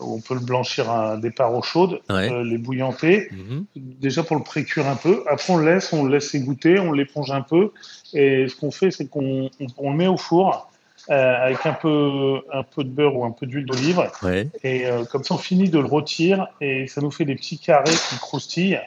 on 0.00 0.20
peut 0.20 0.34
le 0.34 0.40
blanchir 0.40 0.90
à 0.90 1.16
départ 1.18 1.54
eau 1.54 1.62
chaude, 1.62 2.00
Ouais. 2.10 2.30
euh, 2.32 2.42
les 2.42 2.58
bouillanter, 2.58 3.28
Mhm. 3.30 3.64
déjà 3.76 4.24
pour 4.24 4.36
le 4.36 4.42
précuire 4.42 4.88
un 4.88 4.96
peu. 4.96 5.22
Après 5.30 5.52
on 5.52 5.56
le 5.56 5.72
laisse, 5.72 5.92
on 5.92 6.02
le 6.04 6.10
laisse 6.10 6.34
égoutter, 6.34 6.80
on 6.80 6.90
l'éponge 6.90 7.30
un 7.30 7.42
peu. 7.42 7.70
Et 8.12 8.48
ce 8.48 8.56
qu'on 8.56 8.72
fait, 8.72 8.90
c'est 8.90 9.06
qu'on 9.06 9.50
on, 9.60 9.66
on 9.78 9.90
le 9.92 9.96
met 9.96 10.08
au 10.08 10.16
four 10.16 10.68
avec 11.14 11.64
un 11.66 11.72
peu, 11.72 12.40
un 12.52 12.62
peu 12.62 12.84
de 12.84 12.90
beurre 12.90 13.16
ou 13.16 13.24
un 13.24 13.30
peu 13.30 13.46
d'huile 13.46 13.64
d'olive. 13.66 14.02
Ouais. 14.22 14.48
Et 14.62 14.86
euh, 14.86 15.04
comme 15.04 15.24
ça, 15.24 15.34
on 15.34 15.38
finit 15.38 15.68
de 15.70 15.78
le 15.78 15.86
rôtir 15.86 16.46
et 16.60 16.86
ça 16.86 17.00
nous 17.00 17.10
fait 17.10 17.24
des 17.24 17.34
petits 17.34 17.58
carrés 17.58 17.90
qui 18.10 18.18
croustillent, 18.18 18.78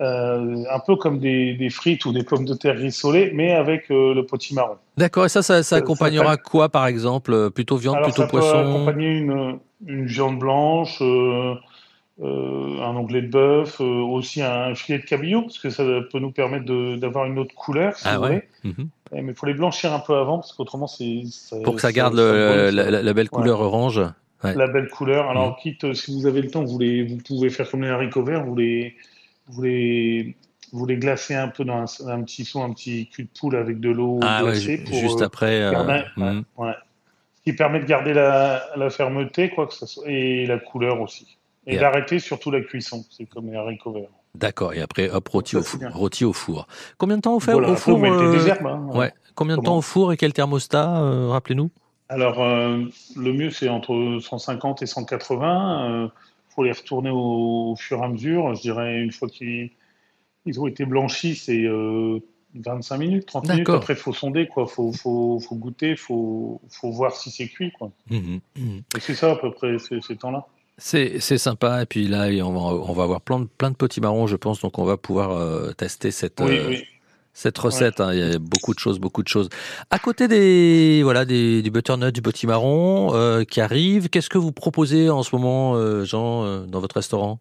euh, 0.00 0.64
un 0.70 0.78
peu 0.80 0.96
comme 0.96 1.18
des, 1.18 1.54
des 1.54 1.70
frites 1.70 2.04
ou 2.06 2.12
des 2.12 2.24
pommes 2.24 2.44
de 2.46 2.54
terre 2.54 2.76
rissolées, 2.76 3.30
mais 3.34 3.52
avec 3.52 3.90
euh, 3.90 4.14
le 4.14 4.24
potimarron. 4.26 4.76
D'accord, 4.96 5.26
et 5.26 5.28
ça, 5.28 5.42
ça, 5.42 5.58
ça 5.58 5.62
ça 5.62 5.76
accompagnera 5.76 6.36
quoi, 6.36 6.68
par 6.68 6.86
exemple? 6.86 7.32
Euh, 7.32 7.50
Plutôt 7.50 7.76
viande, 7.76 7.96
Alors, 7.96 8.06
plutôt 8.08 8.22
ça 8.22 8.28
peut 8.28 8.38
poisson? 8.38 8.58
accompagner 8.58 9.08
une, 9.18 9.58
une 9.86 10.06
viande 10.06 10.38
blanche, 10.38 10.98
euh, 11.00 11.04
euh, 11.04 11.54
un 12.20 12.94
onglet 12.96 13.22
de 13.22 13.28
bœuf, 13.28 13.80
euh, 13.80 13.84
aussi 13.84 14.42
un 14.42 14.74
filet 14.74 14.98
de 14.98 15.04
cabillaud, 15.04 15.42
parce 15.42 15.58
que 15.58 15.70
ça 15.70 15.82
peut 16.10 16.18
nous 16.18 16.30
permettre 16.30 16.66
d'avoir 16.96 17.24
une 17.26 17.38
autre 17.38 17.54
couleur, 17.54 17.96
si 17.96 18.04
Ah 18.06 18.18
vous 18.18 18.24
ouais 18.24 18.48
voulez. 18.62 18.74
Mhm. 18.78 18.88
Eh, 19.14 19.22
Mais 19.22 19.32
il 19.32 19.34
faut 19.34 19.46
les 19.46 19.54
blanchir 19.54 19.92
un 19.92 19.98
peu 19.98 20.14
avant, 20.16 20.36
parce 20.38 20.52
qu'autrement, 20.52 20.86
c'est... 20.86 21.22
Pour 21.64 21.74
que 21.76 21.80
ça 21.80 21.92
garde 21.92 22.14
le- 22.14 22.70
la, 22.70 22.90
la- 22.90 23.02
la 23.02 23.12
belle 23.14 23.30
couleur 23.30 23.60
orange. 23.60 24.00
Ouais. 24.44 24.54
la 24.56 24.66
belle 24.66 24.88
couleur. 24.88 25.30
Alors, 25.30 25.50
Mhm. 25.50 25.56
quitte, 25.62 25.84
euh, 25.84 25.94
si 25.94 26.12
vous 26.12 26.26
avez 26.26 26.42
le 26.42 26.50
temps, 26.50 26.64
vous, 26.64 26.76
les, 26.78 27.04
vous 27.04 27.16
pouvez 27.18 27.48
faire 27.48 27.70
comme 27.70 27.82
les 27.82 27.88
haricots 27.90 28.24
verts, 28.24 28.44
vous 28.44 28.56
les, 28.56 28.96
vous 29.46 29.62
les, 29.62 30.34
vous 30.72 30.84
les 30.84 30.96
glacez 30.96 31.34
un 31.36 31.46
peu 31.46 31.64
dans 31.64 31.76
un, 31.84 32.08
un 32.08 32.22
petit 32.24 32.44
seau, 32.44 32.60
un 32.60 32.72
petit 32.72 33.06
cul 33.08 33.22
de 33.22 33.28
poule 33.38 33.54
avec 33.54 33.78
de 33.78 33.90
l'eau 33.90 34.18
Ah 34.20 34.42
ouais, 34.44 34.50
glacée. 34.50 34.78
ju- 34.78 34.84
pour, 34.84 34.94
juste 34.98 35.22
euh, 35.22 35.26
après, 35.26 35.60
euh, 35.62 35.70
garder- 35.70 36.02
ouais, 36.16 36.24
mhm. 36.32 36.44
ouais. 36.58 36.72
Ce 37.36 37.42
qui 37.44 37.52
permet 37.52 37.78
de 37.80 37.84
garder 37.84 38.14
la, 38.14 38.64
la 38.76 38.90
fermeté, 38.90 39.48
quoi 39.50 39.68
que 39.68 39.74
ça 39.74 39.86
soit, 39.86 40.04
et 40.08 40.44
la 40.46 40.58
couleur 40.58 41.00
aussi. 41.00 41.38
Et 41.66 41.74
Et 41.74 41.78
d'arrêter 41.78 42.18
surtout 42.18 42.50
la 42.50 42.60
cuisson. 42.60 43.04
C'est 43.10 43.26
comme 43.26 43.50
les 43.50 43.56
haricots 43.56 43.92
verts. 43.92 44.08
D'accord, 44.34 44.72
et 44.72 44.80
après, 44.80 45.10
hop, 45.10 45.28
rôti 45.28 45.56
au, 45.56 45.62
bien. 45.78 45.90
rôti 45.90 46.24
au 46.24 46.32
four. 46.32 46.66
Combien 46.96 47.16
de 47.16 47.22
temps 47.22 47.34
vous 47.34 47.40
faites 47.40 47.52
Voilà, 47.52 47.70
au 47.70 47.76
four 47.76 47.98
mettez 47.98 48.16
des 48.16 48.44
euh, 48.44 48.46
herbes, 48.46 48.66
hein. 48.66 48.88
ouais. 48.94 49.12
Combien 49.34 49.58
de 49.58 49.62
temps 49.62 49.76
au 49.76 49.82
four 49.82 50.12
et 50.12 50.16
quel 50.16 50.32
thermostat 50.32 51.02
euh, 51.02 51.28
Rappelez-nous? 51.28 51.70
Alors, 52.08 52.42
euh, 52.42 52.78
le 53.16 53.32
mieux, 53.32 53.50
c'est 53.50 53.68
entre 53.68 54.18
150 54.20 54.82
et 54.82 54.86
180. 54.86 56.04
Il 56.04 56.54
faut 56.54 56.64
les 56.64 56.72
retourner 56.72 57.10
au, 57.10 57.72
au 57.72 57.76
fur 57.76 57.98
et 57.98 58.04
à 58.04 58.08
mesure. 58.08 58.54
Je 58.54 58.62
dirais, 58.62 59.00
une 59.00 59.12
fois 59.12 59.28
qu'ils 59.28 59.70
ils 60.46 60.60
ont 60.60 60.66
été 60.66 60.84
blanchis, 60.84 61.36
c'est 61.36 61.64
euh, 61.64 62.20
25 62.54 62.98
minutes, 62.98 63.26
30 63.26 63.48
minutes. 63.48 63.68
Après, 63.68 63.94
il 63.94 63.98
faut 63.98 64.12
sonder, 64.12 64.46
quoi. 64.46 64.66
Il 64.68 64.72
faut, 64.72 64.92
faut, 64.92 65.40
faut 65.40 65.56
goûter, 65.56 65.90
il 65.90 65.96
faut, 65.96 66.60
faut 66.70 66.90
voir 66.90 67.14
si 67.14 67.30
c'est 67.30 67.48
cuit, 67.48 67.72
quoi. 67.72 67.90
Mhm. 68.10 68.40
Et 68.96 69.00
c'est 69.00 69.14
ça, 69.14 69.32
à 69.32 69.36
peu 69.36 69.52
près, 69.52 69.76
ces 69.78 70.16
temps-là. 70.16 70.46
C'est 70.78 71.20
c'est 71.20 71.38
sympa, 71.38 71.82
et 71.82 71.86
puis 71.86 72.08
là, 72.08 72.28
on 72.44 72.52
va, 72.52 72.60
on 72.90 72.92
va 72.92 73.02
avoir 73.04 73.20
plein 73.20 73.40
de, 73.40 73.44
plein 73.46 73.70
de 73.70 73.76
petits 73.76 74.00
marrons, 74.00 74.26
je 74.26 74.36
pense, 74.36 74.60
donc 74.60 74.78
on 74.78 74.84
va 74.84 74.96
pouvoir 74.96 75.32
euh, 75.32 75.72
tester 75.72 76.10
cette, 76.10 76.40
Oui, 76.40 76.56
euh, 76.58 76.68
oui. 76.70 76.84
cette 77.34 77.58
recette. 77.58 78.00
hein. 78.00 78.12
Il 78.12 78.18
y 78.18 78.22
a 78.34 78.38
beaucoup 78.38 78.72
de 78.74 78.78
choses, 78.78 78.98
beaucoup 78.98 79.22
de 79.22 79.28
choses. 79.28 79.48
À 79.90 79.98
côté 79.98 80.28
des 80.28 81.02
voilà 81.04 81.24
des, 81.24 81.62
du 81.62 81.70
butternut, 81.70 82.12
du 82.12 82.22
potimarron 82.22 83.14
euh, 83.14 83.44
qui 83.44 83.60
arrive, 83.60 84.08
qu'est-ce 84.08 84.30
que 84.30 84.38
vous 84.38 84.50
proposez 84.52 85.10
en 85.10 85.22
ce 85.22 85.36
moment, 85.36 86.04
Jean, 86.04 86.66
dans 86.66 86.80
votre 86.80 86.96
restaurant? 86.96 87.38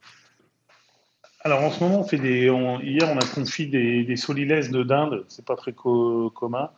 Alors, 1.44 1.62
en 1.64 1.72
ce 1.72 1.84
moment, 1.84 2.02
on 2.02 2.04
fait 2.04 2.20
des. 2.20 2.50
on- 2.50 2.80
hier, 2.82 3.10
on 3.10 3.18
a 3.18 3.26
confit 3.26 3.68
des, 3.68 4.04
des 4.04 4.14
de 4.16 4.84
dinde. 4.84 5.26
C'est 5.28 5.46
pas 5.46 5.56
très 5.56 5.74
co- 5.74 6.30
commun. 6.30 6.70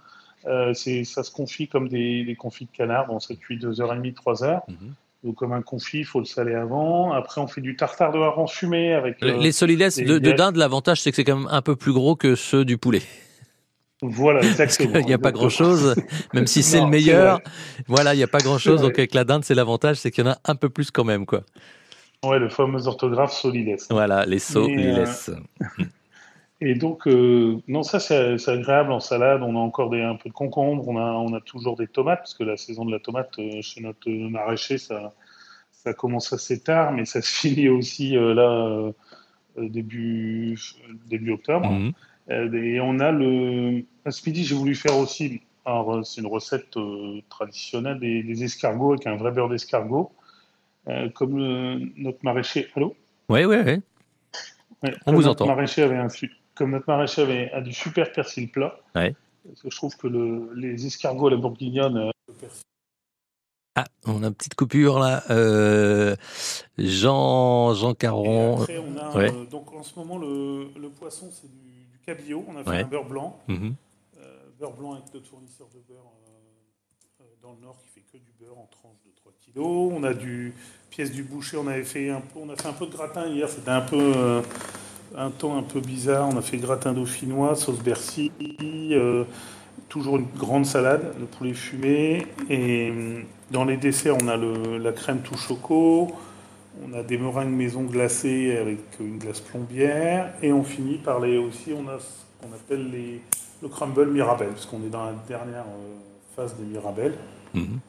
Euh, 0.46 0.74
ça 0.74 1.24
se 1.24 1.32
confie 1.32 1.68
comme 1.68 1.90
des, 1.90 2.24
des 2.24 2.36
confits 2.36 2.66
de 2.66 2.72
canard. 2.72 3.08
Bon, 3.08 3.20
ça 3.20 3.36
cuit 3.36 3.58
2h30, 3.58 4.14
3h. 4.14 4.62
Mhm. 4.70 4.94
Donc, 5.24 5.36
comme 5.36 5.54
un 5.54 5.62
confit, 5.62 6.00
il 6.00 6.06
faut 6.06 6.20
le 6.20 6.26
saler 6.26 6.54
avant. 6.54 7.14
Après, 7.14 7.40
on 7.40 7.48
fait 7.48 7.62
du 7.62 7.76
tartare 7.78 8.12
de 8.12 8.20
hareng 8.20 8.48
fumé 8.48 8.94
avec. 8.94 9.22
Les- 9.22 9.32
euh, 9.32 9.38
Les 9.40 9.52
solilès 9.54 9.96
des- 9.96 10.04
de, 10.20 10.32
dinde, 10.34 10.58
l'avantage, 10.58 11.02
c'est 11.02 11.12
que 11.12 11.16
c'est 11.16 11.24
quand 11.24 11.38
même 11.38 11.48
un 11.50 11.62
peu 11.62 11.76
plus 11.78 11.94
gros 11.94 12.16
que 12.18 12.36
ceux 12.36 12.66
du 12.66 12.78
poulet. 12.78 13.02
Voilà, 14.02 14.42
exactement. 14.44 14.92
qu'il 14.94 15.06
n'y 15.06 15.14
a 15.14 15.18
pas 15.18 15.32
grand 15.32 15.48
chose, 15.48 15.96
même 16.34 16.46
si 16.46 16.62
c'est 16.62 16.82
le 16.82 16.88
meilleur. 16.88 17.40
Voilà, 17.88 18.14
il 18.14 18.18
n'y 18.18 18.24
a 18.24 18.28
pas 18.28 18.40
grand 18.40 18.58
chose. 18.58 18.82
Donc 18.82 19.00
avec 19.00 19.14
la 19.14 19.24
dinde, 19.24 19.46
c'est 19.46 19.56
l'avantage, 19.56 19.96
c'est 19.98 20.12
qu'il 20.12 20.26
y 20.26 20.28
en 20.28 20.32
a 20.32 20.38
un 20.44 20.56
peu 20.56 20.68
plus 20.70 20.92
quand 20.92 21.06
même, 21.06 21.26
quoi. 21.26 21.44
Ouais, 22.26 22.40
le 22.40 22.50
fameux 22.50 22.86
orthographe 22.88 23.32
solilès. 23.34 23.88
Voilà, 23.90 24.26
les 24.26 24.40
sauts, 24.40 24.68
Mais, 24.68 24.76
les 24.76 24.88
euh, 24.92 25.00
laisses. 25.00 25.32
Et 26.66 26.76
donc, 26.76 27.08
euh, 27.08 27.58
non, 27.68 27.84
ça 27.84 28.00
c'est 28.00 28.38
agréable 28.50 28.94
en 28.94 29.02
salade. 29.02 29.42
On 29.42 29.56
a 29.56 29.60
encore 29.60 29.90
des, 29.90 30.02
un 30.02 30.16
peu 30.16 30.30
de 30.30 30.34
concombre, 30.34 30.88
on 30.88 30.98
a, 30.98 31.12
on 31.12 31.34
a 31.34 31.42
toujours 31.42 31.76
des 31.76 31.88
tomates, 31.88 32.20
parce 32.20 32.34
que 32.34 32.44
la 32.46 32.56
saison 32.56 32.86
de 32.86 32.92
la 32.92 33.00
tomate 33.00 33.38
euh, 33.38 33.62
chez 33.62 33.82
notre 33.82 34.10
euh, 34.10 34.30
maraîcher, 34.30 34.78
ça, 34.78 35.14
ça 35.72 35.94
commence 35.94 36.32
assez 36.32 36.62
tard, 36.62 36.94
mais 36.94 37.04
ça 37.04 37.22
se 37.22 37.28
finit 37.30 37.68
aussi 37.68 38.16
euh, 38.16 38.34
là, 38.34 38.92
début, 39.58 40.58
début 41.08 41.32
octobre. 41.32 41.70
Euh, 42.30 42.54
et 42.54 42.80
on 42.80 43.00
a 43.02 43.12
le. 43.12 43.84
à 44.06 44.12
Ce 44.12 44.28
midi, 44.30 44.46
j'ai 44.46 44.56
voulu 44.56 44.74
faire 44.76 44.98
aussi. 44.98 45.42
alors, 45.66 46.06
C'est 46.06 46.22
une 46.22 46.28
recette 46.28 46.78
traditionnelle 47.30 48.00
des, 48.00 48.24
des 48.24 48.44
escargots 48.46 48.94
avec 48.94 49.06
un 49.06 49.18
vrai 49.18 49.32
beurre 49.32 49.50
d'escargot. 49.50 50.12
Comme 51.16 51.38
le- 51.38 51.80
notre 51.98 52.20
maraîcher. 52.24 52.68
Allô? 52.76 52.96
Oui, 53.30 53.46
oui, 53.46 53.56
oui. 53.66 53.82
Ouais, 54.84 54.94
On 55.06 55.14
vous 55.14 55.28
entend. 55.28 55.46
Maraîcher 55.46 55.84
avait 55.84 55.96
un, 55.96 56.10
comme 56.56 56.72
notre 56.72 56.86
maraîcher 56.88 57.22
avait 57.24 57.52
a 57.52 57.62
du 57.62 57.74
super 57.74 58.12
persil 58.12 58.50
plat, 58.52 58.80
Ouais. 58.96 59.16
parce 59.48 59.62
que 59.62 59.70
je 59.70 59.76
trouve 59.76 59.96
que 59.98 60.08
le- 60.08 60.52
les 60.56 60.86
escargots 60.86 61.28
à 61.28 61.32
la 61.32 61.38
bourguignonne, 61.38 61.98
euh, 61.98 62.12
Ah, 63.76 63.86
on 64.06 64.22
a 64.22 64.28
une 64.28 64.36
petite 64.36 64.54
coupure 64.54 65.00
là. 65.00 65.24
Euh, 65.32 66.16
Jean, 66.78 67.74
Jean 67.74 67.96
Caron. 67.96 68.62
Après, 68.62 68.78
on 68.78 68.96
a, 68.98 69.16
Ouais. 69.18 69.32
euh, 69.34 69.46
donc 69.46 69.74
en 69.74 69.82
ce 69.82 69.98
moment, 69.98 70.20
le, 70.20 70.68
le 70.80 70.90
poisson, 70.90 71.30
c'est 71.32 71.50
du, 71.50 71.58
du 71.92 71.98
cabillaud. 72.06 72.46
On 72.48 72.56
a 72.58 72.64
fait 72.64 72.70
Ouais. 72.70 72.84
un 72.84 72.88
beurre 72.88 73.06
blanc. 73.06 73.40
Mhm. 73.48 73.74
Euh, 74.20 74.38
beurre 74.60 74.74
blanc 74.74 74.94
avec 74.94 75.12
notre 75.12 75.26
fournisseur 75.28 75.68
de 75.74 75.80
beurre 75.92 76.04
dans 77.42 77.54
le 77.54 77.62
Nord 77.62 77.78
qui 77.82 77.88
fait 77.90 78.02
que 78.02 78.18
du 78.18 78.32
beurre 78.40 78.58
en 78.60 78.68
tranches 78.72 79.02
de 79.06 79.12
3 79.16 79.34
kilos. 79.42 79.92
On 79.94 80.04
a 80.04 80.14
du 80.14 80.54
pièce 80.92 81.12
du 81.12 81.24
boucher. 81.24 81.58
On 81.58 81.66
avait 81.68 81.84
fait 81.84 82.10
un 82.10 82.22
peu, 82.22 82.40
on 82.42 82.50
a 82.50 82.56
fait 82.56 82.68
un 82.70 82.74
peu 82.74 82.86
de 82.86 82.92
gratin 82.92 83.26
hier. 83.28 83.50
C'était 83.50 83.70
un 83.72 83.82
peu 83.82 84.14
euh, 84.16 84.42
un 85.18 85.30
temps 85.30 85.58
un 85.58 85.64
peu 85.64 85.80
bizarre. 85.80 86.30
On 86.32 86.38
a 86.38 86.42
fait 86.42 86.58
gratin 86.58 86.94
dauphinois, 86.94 87.56
sauce 87.56 87.80
Bercy. 87.80 88.32
euh, 88.92 89.24
toujours 89.90 90.18
une 90.18 90.28
grande 90.38 90.66
salade, 90.66 91.14
le 91.20 91.26
poulet 91.26 91.54
fumé. 91.54 92.28
Et 92.50 92.90
hum, 92.92 93.24
dans 93.52 93.66
les 93.66 93.78
desserts, 93.78 94.18
on 94.22 94.28
a 94.28 94.38
la 94.38 94.92
crème 94.92 95.20
tout 95.20 95.38
choco. 95.38 96.12
On 96.84 96.94
a 96.94 97.04
des 97.04 97.18
meringues 97.18 97.54
maison 97.54 97.84
glacées 97.84 98.58
avec 98.58 98.80
une 99.00 99.20
glace 99.20 99.42
plombière. 99.42 100.34
Et 100.42 100.52
on 100.52 100.64
finit 100.64 100.98
par 100.98 101.20
les 101.20 101.38
aussi, 101.38 101.72
on 101.74 101.88
a 101.88 102.00
ce 102.00 102.24
qu'on 102.42 102.54
appelle 102.54 102.90
le 103.62 103.70
crumble 103.70 104.08
Mirabelle, 104.12 104.50
parce 104.50 104.66
qu'on 104.66 104.84
est 104.84 104.90
dans 104.90 105.06
la 105.06 105.14
dernière 105.28 105.62
euh, 105.64 106.36
phase 106.36 106.56
des 106.58 106.66
Mirabelles. 106.66 107.16
Mhm. 107.54 107.80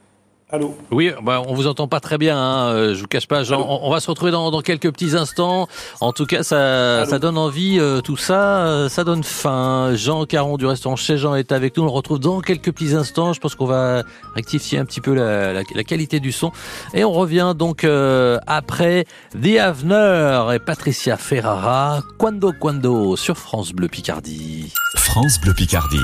Allô 0.51 0.77
Oui, 0.93 1.11
bah, 1.23 1.43
on 1.49 1.55
vous 1.55 1.67
entend 1.67 1.89
pas 1.89 1.99
très 2.01 2.17
bien. 2.19 2.39
Hein, 2.39 2.69
euh, 2.69 2.95
je 2.95 3.01
vous 3.01 3.07
cache 3.09 3.27
pas. 3.27 3.43
Jean, 3.43 3.61
on, 3.67 3.87
on 3.89 3.91
va 3.91 3.99
se 3.99 4.09
retrouver 4.09 4.31
dans, 4.31 4.51
dans 4.51 4.61
quelques 4.61 4.93
petits 4.93 5.17
instants. 5.17 5.67
En 6.01 6.13
tout 6.13 6.27
cas, 6.27 6.43
ça, 6.45 7.07
ça 7.07 7.19
donne 7.19 7.39
envie. 7.39 7.79
euh, 7.81 8.01
tout 8.01 8.17
ça, 8.17 8.59
euh, 8.67 8.89
ça 8.89 9.03
donne 9.05 9.25
faim. 9.25 9.93
Jean 9.97 10.25
Caron 10.27 10.57
du 10.57 10.67
restaurant 10.67 10.97
chez 10.97 11.17
Jean 11.19 11.35
est 11.35 11.51
avec 11.51 11.77
nous. 11.77 11.83
On 11.83 11.87
le 11.87 11.93
retrouve 11.93 12.21
dans 12.21 12.41
quelques 12.41 12.71
petits 12.73 12.95
instants. 12.95 13.33
Je 13.33 13.41
pense 13.41 13.55
qu'on 13.57 13.65
va 13.67 14.03
rectifier 14.37 14.79
un 14.79 14.85
petit 14.85 15.01
peu 15.01 15.15
la, 15.15 15.53
la- 15.55 15.63
la 15.75 15.83
qualité 15.85 16.21
du 16.21 16.31
son. 16.31 16.53
Et 16.93 17.05
on 17.05 17.13
revient 17.13 17.55
donc 17.57 17.83
euh, 17.83 18.39
après 18.47 19.07
The 19.33 19.59
Avener 19.59 20.55
et 20.55 20.59
Patricia 20.61 21.17
Ferrara. 21.17 22.01
Quando 22.19 22.53
Quando 22.61 23.17
sur 23.17 23.39
France 23.39 23.73
Bleu 23.73 23.89
Picardie. 23.89 24.73
France 24.97 25.41
Bleu 25.41 25.55
Picardie, 25.55 25.99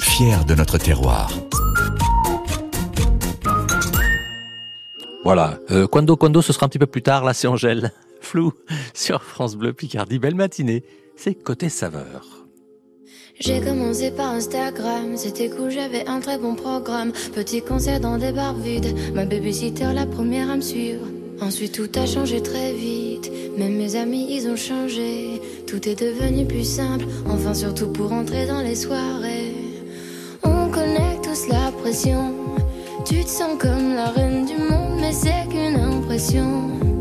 fier 0.00 0.44
de 0.46 0.54
notre 0.54 0.78
terroir. 0.78 1.28
Voilà. 5.24 5.58
Euh, 5.70 5.86
Quando 5.86 6.16
Quando, 6.16 6.42
ce 6.42 6.52
sera 6.52 6.66
un 6.66 6.68
petit 6.68 6.78
peu 6.78 6.86
plus 6.86 7.02
tard. 7.02 7.24
Là, 7.24 7.34
c'est 7.34 7.48
Angèle. 7.48 7.92
Flou 8.20 8.52
sur 8.94 9.22
France 9.22 9.56
Bleu 9.56 9.72
Picardie. 9.72 10.18
Belle 10.18 10.34
matinée. 10.34 10.84
C'est 11.16 11.34
côté 11.34 11.68
saveur. 11.68 12.42
J'ai 13.40 13.60
commencé 13.60 14.10
par 14.10 14.30
Instagram, 14.30 15.16
c'était 15.16 15.48
cool, 15.48 15.70
j'avais 15.70 16.06
un 16.06 16.20
très 16.20 16.38
bon 16.38 16.54
programme. 16.54 17.12
Petit 17.34 17.62
concert 17.62 17.98
dans 17.98 18.16
des 18.18 18.30
bars 18.30 18.54
vides, 18.54 18.94
ma 19.14 19.24
babysitter 19.24 19.92
la 19.94 20.06
première 20.06 20.50
à 20.50 20.56
me 20.56 20.60
suivre. 20.60 21.06
Ensuite 21.40 21.72
tout 21.72 21.98
a 21.98 22.06
changé 22.06 22.40
très 22.40 22.72
vite, 22.72 23.32
même 23.58 23.76
mes 23.76 23.96
amis 23.96 24.28
ils 24.30 24.48
ont 24.48 24.56
changé. 24.56 25.40
Tout 25.66 25.88
est 25.88 25.98
devenu 25.98 26.46
plus 26.46 26.62
simple, 26.64 27.04
enfin 27.28 27.52
surtout 27.54 27.88
pour 27.88 28.12
entrer 28.12 28.46
dans 28.46 28.60
les 28.60 28.76
soirées. 28.76 29.54
On 30.44 30.70
connaît 30.70 31.18
tous 31.24 31.48
la 31.48 31.72
pression, 31.82 32.34
tu 33.04 33.24
te 33.24 33.30
sens 33.30 33.58
comme 33.58 33.94
la 33.94 34.10
reine 34.10 34.44
du 34.46 34.56
monde, 34.56 34.71
qu'une 36.18 36.91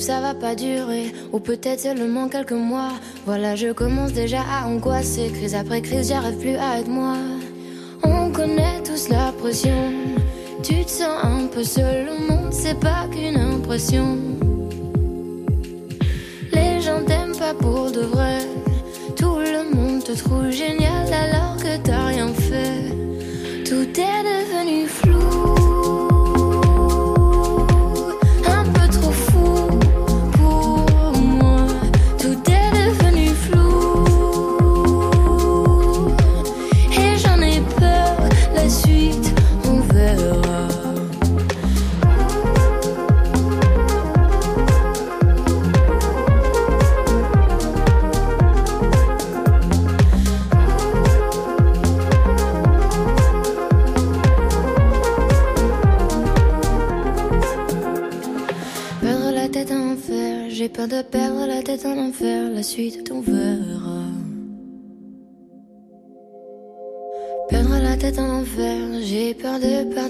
Ça 0.00 0.20
va 0.20 0.34
pas 0.34 0.54
durer, 0.54 1.14
ou 1.32 1.38
peut-être 1.38 1.80
seulement 1.80 2.28
quelques 2.28 2.52
mois. 2.52 2.92
Voilà, 3.24 3.56
je 3.56 3.72
commence 3.72 4.12
déjà 4.12 4.40
à 4.40 4.66
angoisser. 4.66 5.30
Crise 5.32 5.54
après 5.54 5.80
crise, 5.80 6.08
j'arrive 6.08 6.36
plus 6.36 6.56
à 6.56 6.80
être 6.80 6.88
moi. 6.88 7.16
On 8.02 8.30
connaît 8.30 8.82
tous 8.84 9.08
la 9.08 9.32
pression. 9.32 9.92
Tu 10.62 10.84
te 10.84 10.90
sens 10.90 11.18
un 11.22 11.46
peu 11.46 11.64
seul, 11.64 12.06
le 12.06 12.28
monde 12.28 12.52
c'est 12.52 12.78
pas 12.78 13.06
qu'une 13.10 13.38
impression. 13.38 14.18
Les 16.52 16.80
gens 16.82 17.02
t'aiment 17.06 17.36
pas 17.38 17.54
pour 17.54 17.90
de 17.90 18.00
vrai. 18.00 18.40
Tout 19.16 19.38
le 19.38 19.74
monde 19.74 20.04
te 20.04 20.12
trouve 20.12 20.50
génial 20.50 21.10
alors 21.12 21.56
que 21.56 21.76
t'as 21.82 22.06
rien 22.08 22.28
fait. 22.34 22.92
Tout 23.64 23.88
est 24.00 24.22
devenu 24.32 24.86
flou. 24.86 25.63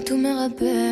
De 0.05 0.13
perdre 0.13 0.55
tous 0.55 0.84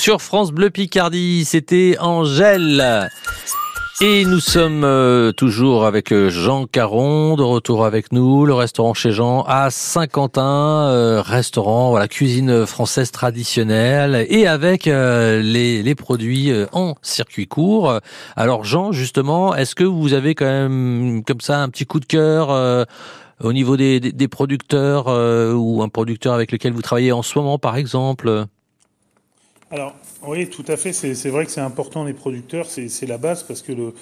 sur 0.00 0.22
France 0.22 0.50
Bleu 0.50 0.70
Picardie, 0.70 1.44
c'était 1.44 1.98
Angèle. 2.00 3.10
Et 4.00 4.24
nous 4.24 4.40
sommes 4.40 4.82
euh, 4.82 5.30
toujours 5.32 5.84
avec 5.84 6.10
euh, 6.10 6.30
Jean 6.30 6.64
Caron, 6.64 7.36
de 7.36 7.42
retour 7.42 7.84
avec 7.84 8.10
nous, 8.10 8.46
le 8.46 8.54
restaurant 8.54 8.94
chez 8.94 9.12
Jean 9.12 9.42
à 9.42 9.68
Saint-Quentin, 9.68 10.88
euh, 10.88 11.20
restaurant, 11.20 11.90
voilà, 11.90 12.08
cuisine 12.08 12.64
française 12.64 13.10
traditionnelle, 13.10 14.26
et 14.30 14.46
avec 14.46 14.86
les, 14.86 15.82
les 15.82 15.94
produits 15.94 16.50
en 16.72 16.94
circuit 17.02 17.46
court. 17.46 18.00
Alors 18.36 18.64
Jean, 18.64 18.92
justement, 18.92 19.54
est-ce 19.54 19.74
que 19.74 19.84
vous 19.84 20.14
avez 20.14 20.34
quand 20.34 20.46
même 20.46 21.22
comme 21.26 21.42
ça 21.42 21.60
un 21.60 21.68
petit 21.68 21.84
coup 21.84 22.00
de 22.00 22.06
cœur 22.06 22.86
au 23.44 23.52
niveau 23.52 23.76
des, 23.76 24.00
des, 24.00 24.28
producteurs 24.28 25.08
ou 25.54 25.82
un 25.82 25.88
producteur 25.90 26.32
avec 26.32 26.52
lequel 26.52 26.72
vous 26.72 26.82
travaillez 26.82 27.12
en 27.12 27.22
ce 27.22 27.38
moment, 27.38 27.58
par 27.58 27.76
exemple? 27.76 28.46
Alors, 29.70 29.94
oui, 30.26 30.48
tout 30.48 30.64
à 30.68 30.76
fait. 30.76 30.92
C'est 30.92 31.28
vrai 31.30 31.46
que 31.46 31.52
c'est 31.52 31.60
important, 31.60 32.04
les 32.04 32.12
producteurs, 32.12 32.66
c'est 32.66 33.06
la 33.06 33.18
base 33.18 33.42
parce 33.44 33.62
que 33.62 33.72
le, 33.72 33.94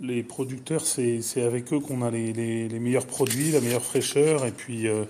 les 0.00 0.22
producteurs, 0.22 0.84
c'est 0.86 1.20
avec 1.42 1.72
eux 1.72 1.80
qu'on 1.80 2.02
a 2.02 2.10
les, 2.10 2.32
les, 2.32 2.68
les 2.68 2.78
meilleurs 2.78 3.06
produits, 3.06 3.50
la 3.50 3.60
meilleure 3.60 3.84
fraîcheur. 3.84 4.46
Et 4.46 4.52
puis, 4.52 4.88
euh, 4.88 5.04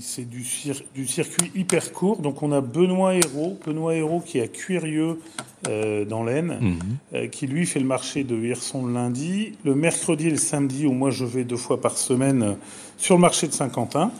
c'est 0.00 0.28
du, 0.28 0.42
cir- 0.42 0.82
du 0.94 1.06
circuit 1.06 1.50
hyper 1.54 1.92
court. 1.92 2.18
Donc, 2.18 2.42
on 2.42 2.50
a 2.50 2.60
Benoît 2.60 3.14
Hérault, 3.14 3.58
Benoît 3.64 3.94
Hérault 3.94 4.20
qui 4.20 4.38
est 4.38 4.42
à 4.42 4.48
Cuirieux 4.48 5.20
euh, 5.68 6.04
dans 6.04 6.24
l'Aisne, 6.24 6.58
euh, 7.14 7.28
qui 7.28 7.46
lui 7.46 7.64
fait 7.66 7.80
le 7.80 7.86
marché 7.86 8.24
de 8.24 8.36
Hirson 8.36 8.86
le 8.86 8.92
lundi. 8.92 9.52
Le 9.64 9.74
mercredi 9.76 10.26
et 10.26 10.30
le 10.30 10.36
samedi, 10.36 10.84
où 10.84 10.92
moi 10.92 11.10
je 11.10 11.24
vais 11.24 11.44
deux 11.44 11.56
fois 11.56 11.80
par 11.80 11.96
semaine 11.96 12.56
sur 12.98 13.14
le 13.14 13.20
marché 13.20 13.46
de 13.46 13.52
Saint-Quentin. 13.52 14.10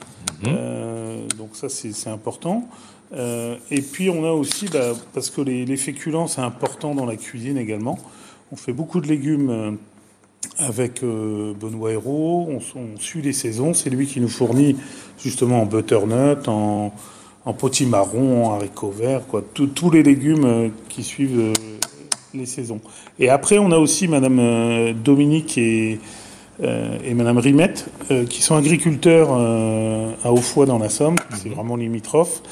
Euh, 0.45 1.27
donc 1.39 1.51
ça, 1.55 1.69
c'est 1.69 2.09
important. 2.09 2.69
Euh, 3.15 3.57
et 3.71 3.83
puis 3.83 4.11
on 4.11 4.25
a 4.25 4.33
aussi, 4.33 4.67
bah, 4.67 4.93
parce 5.15 5.31
que 5.31 5.41
les, 5.41 5.65
les 5.65 5.77
féculents, 5.77 6.27
c'est 6.27 6.41
important 6.41 6.95
dans 6.95 7.07
la 7.07 7.17
cuisine 7.17 7.57
également. 7.57 7.99
On 8.53 8.57
fait 8.57 8.73
beaucoup 8.73 9.01
de 9.01 9.07
légumes 9.07 9.51
euh, 9.51 9.71
avec 10.59 11.03
euh, 11.03 11.53
Benoît 11.55 11.93
Hérault. 11.93 12.49
On, 12.51 12.79
on 12.79 12.99
suit 12.99 13.23
les 13.23 13.33
saisons. 13.33 13.75
C'est 13.75 13.91
lui 13.91 14.07
qui 14.07 14.21
nous 14.21 14.29
fournit 14.29 14.77
justement 15.23 15.63
en 15.63 15.67
butternut, 15.67 16.49
en, 16.49 16.93
en 17.45 17.53
potimarron, 17.53 18.47
en 18.47 18.55
haricots 18.55 18.91
verts, 18.91 19.27
quoi. 19.27 19.43
Tous- 19.55 19.69
tous 19.69 19.91
les 19.91 20.03
légumes 20.03 20.73
qui 20.89 21.03
suivent 21.05 21.39
euh, 21.39 21.53
les 22.35 22.47
saisons. 22.47 22.81
Et 23.19 23.29
après, 23.29 23.59
on 23.59 23.71
a 23.71 23.79
aussi 23.79 24.09
Madame 24.09 24.93
Dominique 24.95 25.57
et, 25.59 26.01
euh, 26.63 26.99
et 27.05 27.15
Madame 27.15 27.39
Rimette, 27.39 27.89
qui 28.29 28.43
sont 28.43 28.57
agriculteurs 28.57 29.33
à 29.33 30.33
Hautfoy 30.33 30.67
dans 30.67 30.79
la 30.79 30.89
Somme. 30.91 31.15
C'est 31.35 31.49
vraiment 31.49 31.77
limitrophe. 31.77 32.43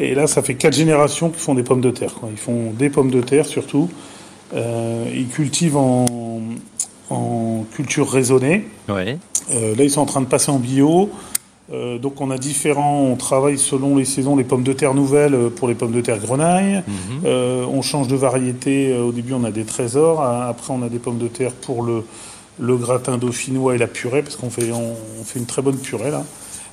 Et 0.00 0.14
là, 0.14 0.28
ça 0.28 0.42
fait 0.42 0.54
quatre 0.54 0.76
générations 0.76 1.28
qui 1.28 1.40
font 1.40 1.54
des 1.56 1.64
pommes 1.64 1.80
de 1.80 1.90
terre. 1.90 2.14
Quoi. 2.14 2.28
Ils 2.30 2.38
font 2.38 2.70
des 2.70 2.88
pommes 2.88 3.10
de 3.10 3.20
terre 3.20 3.46
surtout. 3.46 3.88
Euh, 4.54 5.04
ils 5.12 5.26
cultivent 5.26 5.76
en, 5.76 6.06
en 7.10 7.64
culture 7.74 8.08
raisonnée. 8.08 8.64
Ouais. 8.88 9.18
Euh, 9.50 9.74
là, 9.74 9.82
ils 9.82 9.90
sont 9.90 10.00
en 10.00 10.06
train 10.06 10.20
de 10.20 10.26
passer 10.26 10.52
en 10.52 10.60
bio. 10.60 11.10
Euh, 11.72 11.98
donc, 11.98 12.20
on 12.20 12.30
a 12.30 12.38
différents. 12.38 13.02
On 13.02 13.16
travaille 13.16 13.58
selon 13.58 13.96
les 13.96 14.04
saisons 14.04 14.36
les 14.36 14.44
pommes 14.44 14.62
de 14.62 14.72
terre 14.72 14.94
nouvelles 14.94 15.50
pour 15.56 15.66
les 15.66 15.74
pommes 15.74 15.90
de 15.92 16.00
terre 16.00 16.18
grenaille. 16.18 16.82
Euh, 17.24 17.66
on 17.66 17.82
change 17.82 18.06
de 18.06 18.14
variété. 18.16 18.96
Au 18.96 19.10
début, 19.10 19.32
on 19.32 19.42
a 19.42 19.50
des 19.50 19.64
trésors. 19.64 20.22
Après, 20.22 20.72
on 20.72 20.82
a 20.82 20.88
des 20.88 21.00
pommes 21.00 21.18
de 21.18 21.28
terre 21.28 21.52
pour 21.52 21.82
le, 21.82 22.04
le 22.60 22.76
gratin 22.76 23.18
dauphinois 23.18 23.74
et 23.74 23.78
la 23.78 23.88
purée, 23.88 24.22
parce 24.22 24.36
qu'on 24.36 24.50
fait, 24.50 24.70
on, 24.70 24.94
on 25.20 25.24
fait 25.24 25.40
une 25.40 25.46
très 25.46 25.60
bonne 25.60 25.76
purée 25.78 26.12
là. 26.12 26.24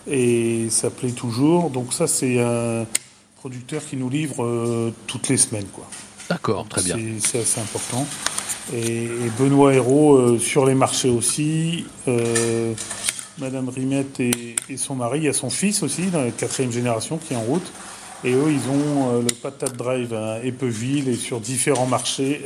et 0.10 0.68
ça 0.70 0.92
plaît 0.92 1.10
toujours. 1.10 1.72
Donc 1.72 1.92
ça, 1.92 2.06
c'est 2.08 2.40
un 2.40 2.86
producteur 3.46 3.86
qui 3.88 3.96
nous 3.96 4.10
livre 4.10 4.44
euh, 4.44 4.92
toutes 5.06 5.30
les 5.30 5.38
semaines. 5.38 5.68
quoi. 5.72 5.86
D'accord, 6.32 6.68
très 6.68 6.82
bien. 6.82 6.98
C'est- 7.24 7.42
assez 7.42 7.62
important. 7.62 8.08
Et, 8.74 9.04
et 9.04 9.30
Benoît 9.38 9.72
Hérault 9.76 10.16
euh, 10.16 10.40
sur 10.40 10.66
les 10.66 10.74
marchés 10.74 11.12
aussi. 11.12 11.86
Euh, 12.08 12.74
Madame 13.38 13.70
Rimette 13.70 14.20
et, 14.20 14.56
et 14.68 14.78
son 14.78 14.96
mari, 14.96 15.20
il 15.20 15.26
y 15.26 15.28
a 15.28 15.34
son 15.34 15.52
fils 15.52 15.84
aussi, 15.84 16.08
dans 16.08 16.24
la 16.24 16.32
quatrième 16.32 16.72
génération, 16.72 17.20
qui 17.20 17.34
est 17.34 17.38
en 17.38 17.42
route. 17.42 17.72
Et 18.24 18.32
eux, 18.34 18.50
ils 18.50 18.68
ont 18.72 19.20
le 19.22 19.32
patate 19.44 19.78
drive 19.78 20.12
à 20.16 20.44
Epeville 20.44 21.08
et 21.08 21.16
sur 21.16 21.40
différents 21.40 21.86
marchés 21.86 22.42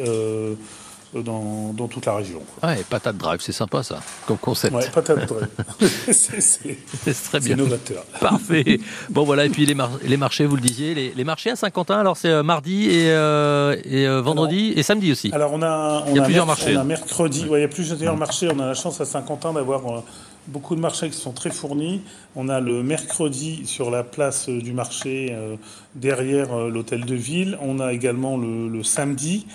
dans, 1.13 1.73
dans 1.73 1.87
toute 1.87 2.05
la 2.05 2.15
région. 2.15 2.41
Ouais, 2.63 2.83
patate 2.89 3.17
drive, 3.17 3.39
c'est 3.41 3.51
sympa 3.51 3.81
ça, 3.83 3.99
comme 4.27 4.37
concept. 4.37 4.75
Ouais, 4.75 4.89
patate 4.93 5.27
drive. 5.27 5.47
C'est- 6.11 6.75
très 7.23 7.39
bien. 7.39 7.55
c'est 7.55 7.55
novateur. 7.55 8.03
Parfait. 8.19 8.79
Bon 9.09 9.23
voilà, 9.23 9.45
et 9.45 9.49
puis 9.49 9.65
les, 9.65 9.75
mar- 9.75 9.97
les 10.03 10.17
marchés, 10.17 10.45
vous 10.45 10.55
le 10.55 10.61
disiez, 10.61 10.93
les, 10.93 11.13
les 11.15 11.23
marchés 11.23 11.51
à 11.51 11.55
Saint-Quentin, 11.55 11.99
alors 11.99 12.17
c'est 12.17 12.29
euh, 12.29 12.43
mardi 12.43 12.85
et, 12.89 13.09
euh, 13.11 13.75
et 13.85 14.07
euh, 14.07 14.21
vendredi 14.21 14.73
et 14.75 14.83
samedi 14.83 15.11
aussi. 15.11 15.31
Alors 15.33 15.51
on 15.53 15.61
a, 15.61 16.03
on 16.07 16.11
Il 16.11 16.15
y 16.17 16.19
a 16.19 16.21
a 16.21 16.25
plusieurs 16.25 16.45
marchés. 16.45 16.75
On 16.77 16.81
a 16.81 16.83
mercredi, 16.83 17.45
ouais, 17.47 17.59
il 17.59 17.61
y 17.63 17.65
a 17.65 17.69
plusieurs 17.69 18.17
marchés. 18.17 18.49
On 18.53 18.59
a 18.59 18.67
la 18.67 18.73
chance 18.73 19.01
à 19.01 19.05
Saint-Quentin 19.05 19.53
d'avoir 19.53 20.03
beaucoup 20.47 20.75
de 20.75 20.79
marchés 20.81 21.09
qui 21.09 21.17
sont 21.17 21.31
très 21.31 21.49
fournis. 21.51 22.01
On 22.35 22.49
a 22.49 22.59
le 22.59 22.81
mercredi 22.83 23.63
sur 23.65 23.91
la 23.91 24.03
place 24.03 24.49
du 24.49 24.73
marché 24.73 25.29
euh, 25.31 25.55
derrière 25.95 26.53
euh, 26.53 26.69
l'hôtel 26.69 27.05
de 27.05 27.15
ville. 27.15 27.57
On 27.61 27.79
a 27.79 27.93
également 27.93 28.37
le, 28.37 28.67
le 28.67 28.83
samedi. 28.83 29.45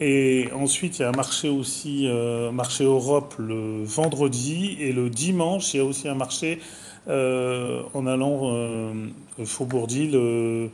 Et 0.00 0.48
ensuite, 0.54 0.98
il 0.98 1.02
y 1.02 1.04
a 1.04 1.08
un 1.08 1.12
marché 1.12 1.48
aussi, 1.48 2.06
euh, 2.06 2.52
marché 2.52 2.84
Europe 2.84 3.34
le 3.38 3.82
vendredi. 3.84 4.76
Et 4.80 4.92
le 4.92 5.10
dimanche, 5.10 5.74
il 5.74 5.78
y 5.78 5.80
a 5.80 5.84
aussi 5.84 6.08
un 6.08 6.14
marché 6.14 6.60
euh, 7.08 7.82
en 7.94 8.06
allant 8.06 8.40
euh, 8.44 8.92
au 9.38 9.44
Faubourg-d'Île 9.44 10.12
le, 10.12 10.70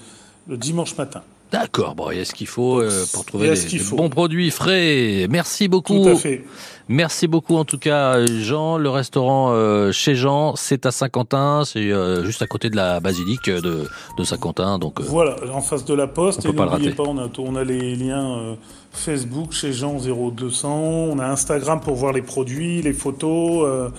le 0.49 0.57
dimanche 0.57 0.97
matin. 0.97 1.23
D'accord, 1.55 1.95
bon, 1.95 2.11
il 2.11 2.19
y 2.19 2.21
a 2.21 2.25
ce 2.25 2.35
qu'il 2.35 2.49
faut 2.49 2.81
euh, 2.81 3.05
pour 3.13 3.25
trouver 3.25 3.49
des, 3.51 3.79
des 3.79 3.85
bons 3.93 4.09
produits 4.09 4.51
frais. 4.51 5.29
Merci 5.31 5.69
beaucoup. 5.69 6.03
Tout 6.03 6.09
à 6.09 6.17
fait. 6.17 6.45
Merci 6.89 7.29
beaucoup 7.29 7.55
en 7.55 7.65
tout 7.65 7.79
cas 7.79 8.27
Jean. 8.27 8.77
Le 8.77 8.91
restaurant 8.91 9.53
euh, 9.53 9.93
chez 9.93 10.17
Jean, 10.17 10.57
c'est 10.57 10.85
à 10.85 10.91
Saint-Quentin, 10.91 11.63
c'est 11.65 11.93
euh, 11.93 12.25
juste 12.25 12.43
à 12.43 12.49
côté 12.49 12.71
de 12.71 12.77
la 12.77 12.99
basilique 12.99 13.49
de, 13.49 13.89
de 14.19 14.25
Saint-Quentin. 14.25 14.81
Donc 14.81 15.01
Voilà, 15.01 15.37
en 15.53 15.61
face 15.61 15.85
de 15.85 15.95
la 15.95 16.09
poste. 16.09 16.45
On 16.45 16.51
Et 16.51 16.57
pas 16.57 16.67
n'oubliez 16.67 16.93
on 16.99 17.19
a, 17.19 17.29
on 17.39 17.55
a 17.55 17.63
les 17.63 17.95
liens 17.95 18.57
Facebook 18.91 19.53
chez 19.53 19.73
Jean 19.73 19.97
0200. 20.01 20.69
On 20.69 21.21
a 21.21 21.27
Instagram 21.27 21.81
pour 21.81 21.95
voir 21.95 22.13
les 22.13 22.23
produits, 22.23 22.83
les 22.83 22.93
photos. 22.93 23.93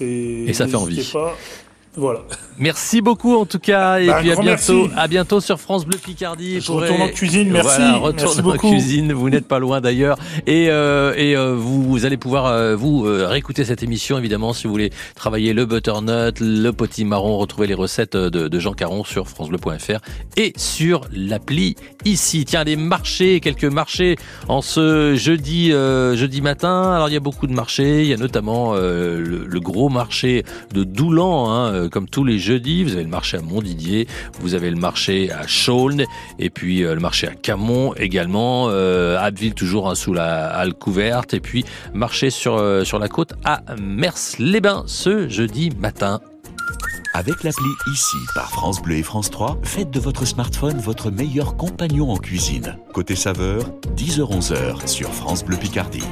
Et 0.00 0.54
ça 0.54 0.66
fait 0.66 0.74
envie. 0.74 1.06
Pas. 1.12 1.34
Voilà. 1.96 2.20
Merci 2.58 3.00
beaucoup 3.00 3.34
en 3.36 3.46
tout 3.46 3.58
cas 3.58 3.98
et 4.00 4.06
Bah, 4.06 4.18
puis 4.20 4.30
à 4.30 4.34
bientôt. 4.34 4.42
merci. 4.44 4.90
À 4.96 5.08
bientôt 5.08 5.40
sur 5.40 5.60
France 5.60 5.84
Bleu 5.86 5.98
Picardie. 5.98 6.60
Je 6.60 6.70
retourne 6.72 7.02
en 7.02 7.08
cuisine, 7.08 7.50
merci. 7.50 7.68
Voilà, 7.78 7.96
retourne 7.98 8.16
Merci 8.26 8.40
en 8.40 8.42
beaucoup. 8.42 8.70
cuisine. 8.70 9.12
Vous 9.12 9.30
n'êtes 9.30 9.46
pas 9.46 9.58
loin 9.60 9.80
d'ailleurs 9.80 10.16
et 10.46 10.70
euh, 10.70 11.14
et 11.16 11.36
euh, 11.36 11.54
vous, 11.56 11.82
vous 11.84 12.04
allez 12.04 12.16
pouvoir 12.16 12.46
euh, 12.46 12.74
vous 12.76 13.02
réécouter 13.02 13.64
cette 13.64 13.82
émission 13.82 14.18
évidemment 14.18 14.52
si 14.52 14.64
vous 14.66 14.72
voulez 14.72 14.90
travailler 15.14 15.52
le 15.52 15.66
butternut, 15.66 16.34
le 16.40 16.70
potimarron, 16.70 17.38
retrouver 17.38 17.66
les 17.68 17.74
recettes 17.74 18.16
de, 18.16 18.48
de 18.48 18.58
Jean 18.60 18.72
Caron 18.74 19.04
sur 19.04 19.28
francebleu.fr 19.28 19.98
et 20.36 20.52
sur 20.56 21.02
l'appli 21.12 21.76
ici. 22.04 22.44
Tiens 22.44 22.64
les 22.64 22.76
marchés, 22.76 23.40
quelques 23.40 23.64
marchés 23.64 24.16
en 24.48 24.62
ce 24.62 25.14
jeudi 25.16 25.70
jeudi 25.70 26.40
matin. 26.40 26.92
Alors 26.92 27.08
il 27.08 27.12
y 27.14 27.16
a 27.16 27.20
beaucoup 27.20 27.46
de 27.46 27.52
marchés. 27.54 28.02
Il 28.02 28.08
y 28.08 28.14
a 28.14 28.16
notamment 28.16 28.74
le, 28.74 29.20
le 29.46 29.60
gros 29.60 29.88
marché 29.88 30.44
de 30.72 30.84
Doulan, 30.84 31.50
hein, 31.50 31.83
euh, 31.84 31.88
comme 31.88 32.08
tous 32.08 32.24
les 32.24 32.38
jeudis. 32.38 32.84
Vous 32.84 32.94
avez 32.94 33.04
le 33.04 33.08
marché 33.08 33.36
à 33.36 33.40
Montdidier, 33.40 34.06
vous 34.40 34.54
avez 34.54 34.70
le 34.70 34.76
marché 34.76 35.30
à 35.30 35.46
Chaulnes, 35.46 36.04
et 36.38 36.50
puis 36.50 36.82
euh, 36.82 36.94
le 36.94 37.00
marché 37.00 37.28
à 37.28 37.34
Camon 37.34 37.94
également, 37.94 38.68
euh, 38.68 39.18
Abbeville 39.18 39.54
toujours 39.54 39.88
hein, 39.88 39.94
sous 39.94 40.12
la 40.12 40.46
halle 40.46 40.74
couverte, 40.74 41.34
et 41.34 41.40
puis 41.40 41.64
marché 41.92 42.30
sur, 42.30 42.84
sur 42.84 42.98
la 42.98 43.08
côte 43.08 43.34
à 43.44 43.62
Mers-les-Bains 43.80 44.84
ce 44.86 45.28
jeudi 45.28 45.70
matin. 45.78 46.20
Avec 47.16 47.44
l'appli 47.44 47.70
ICI 47.86 48.16
par 48.34 48.50
France 48.50 48.82
Bleu 48.82 48.96
et 48.96 49.02
France 49.04 49.30
3, 49.30 49.60
faites 49.62 49.90
de 49.90 50.00
votre 50.00 50.24
smartphone 50.24 50.78
votre 50.78 51.12
meilleur 51.12 51.56
compagnon 51.56 52.10
en 52.10 52.16
cuisine. 52.16 52.76
Côté 52.92 53.14
saveur, 53.14 53.62
10h-11h 53.96 54.88
sur 54.88 55.14
France 55.14 55.44
Bleu 55.44 55.56
Picardie. 55.56 56.02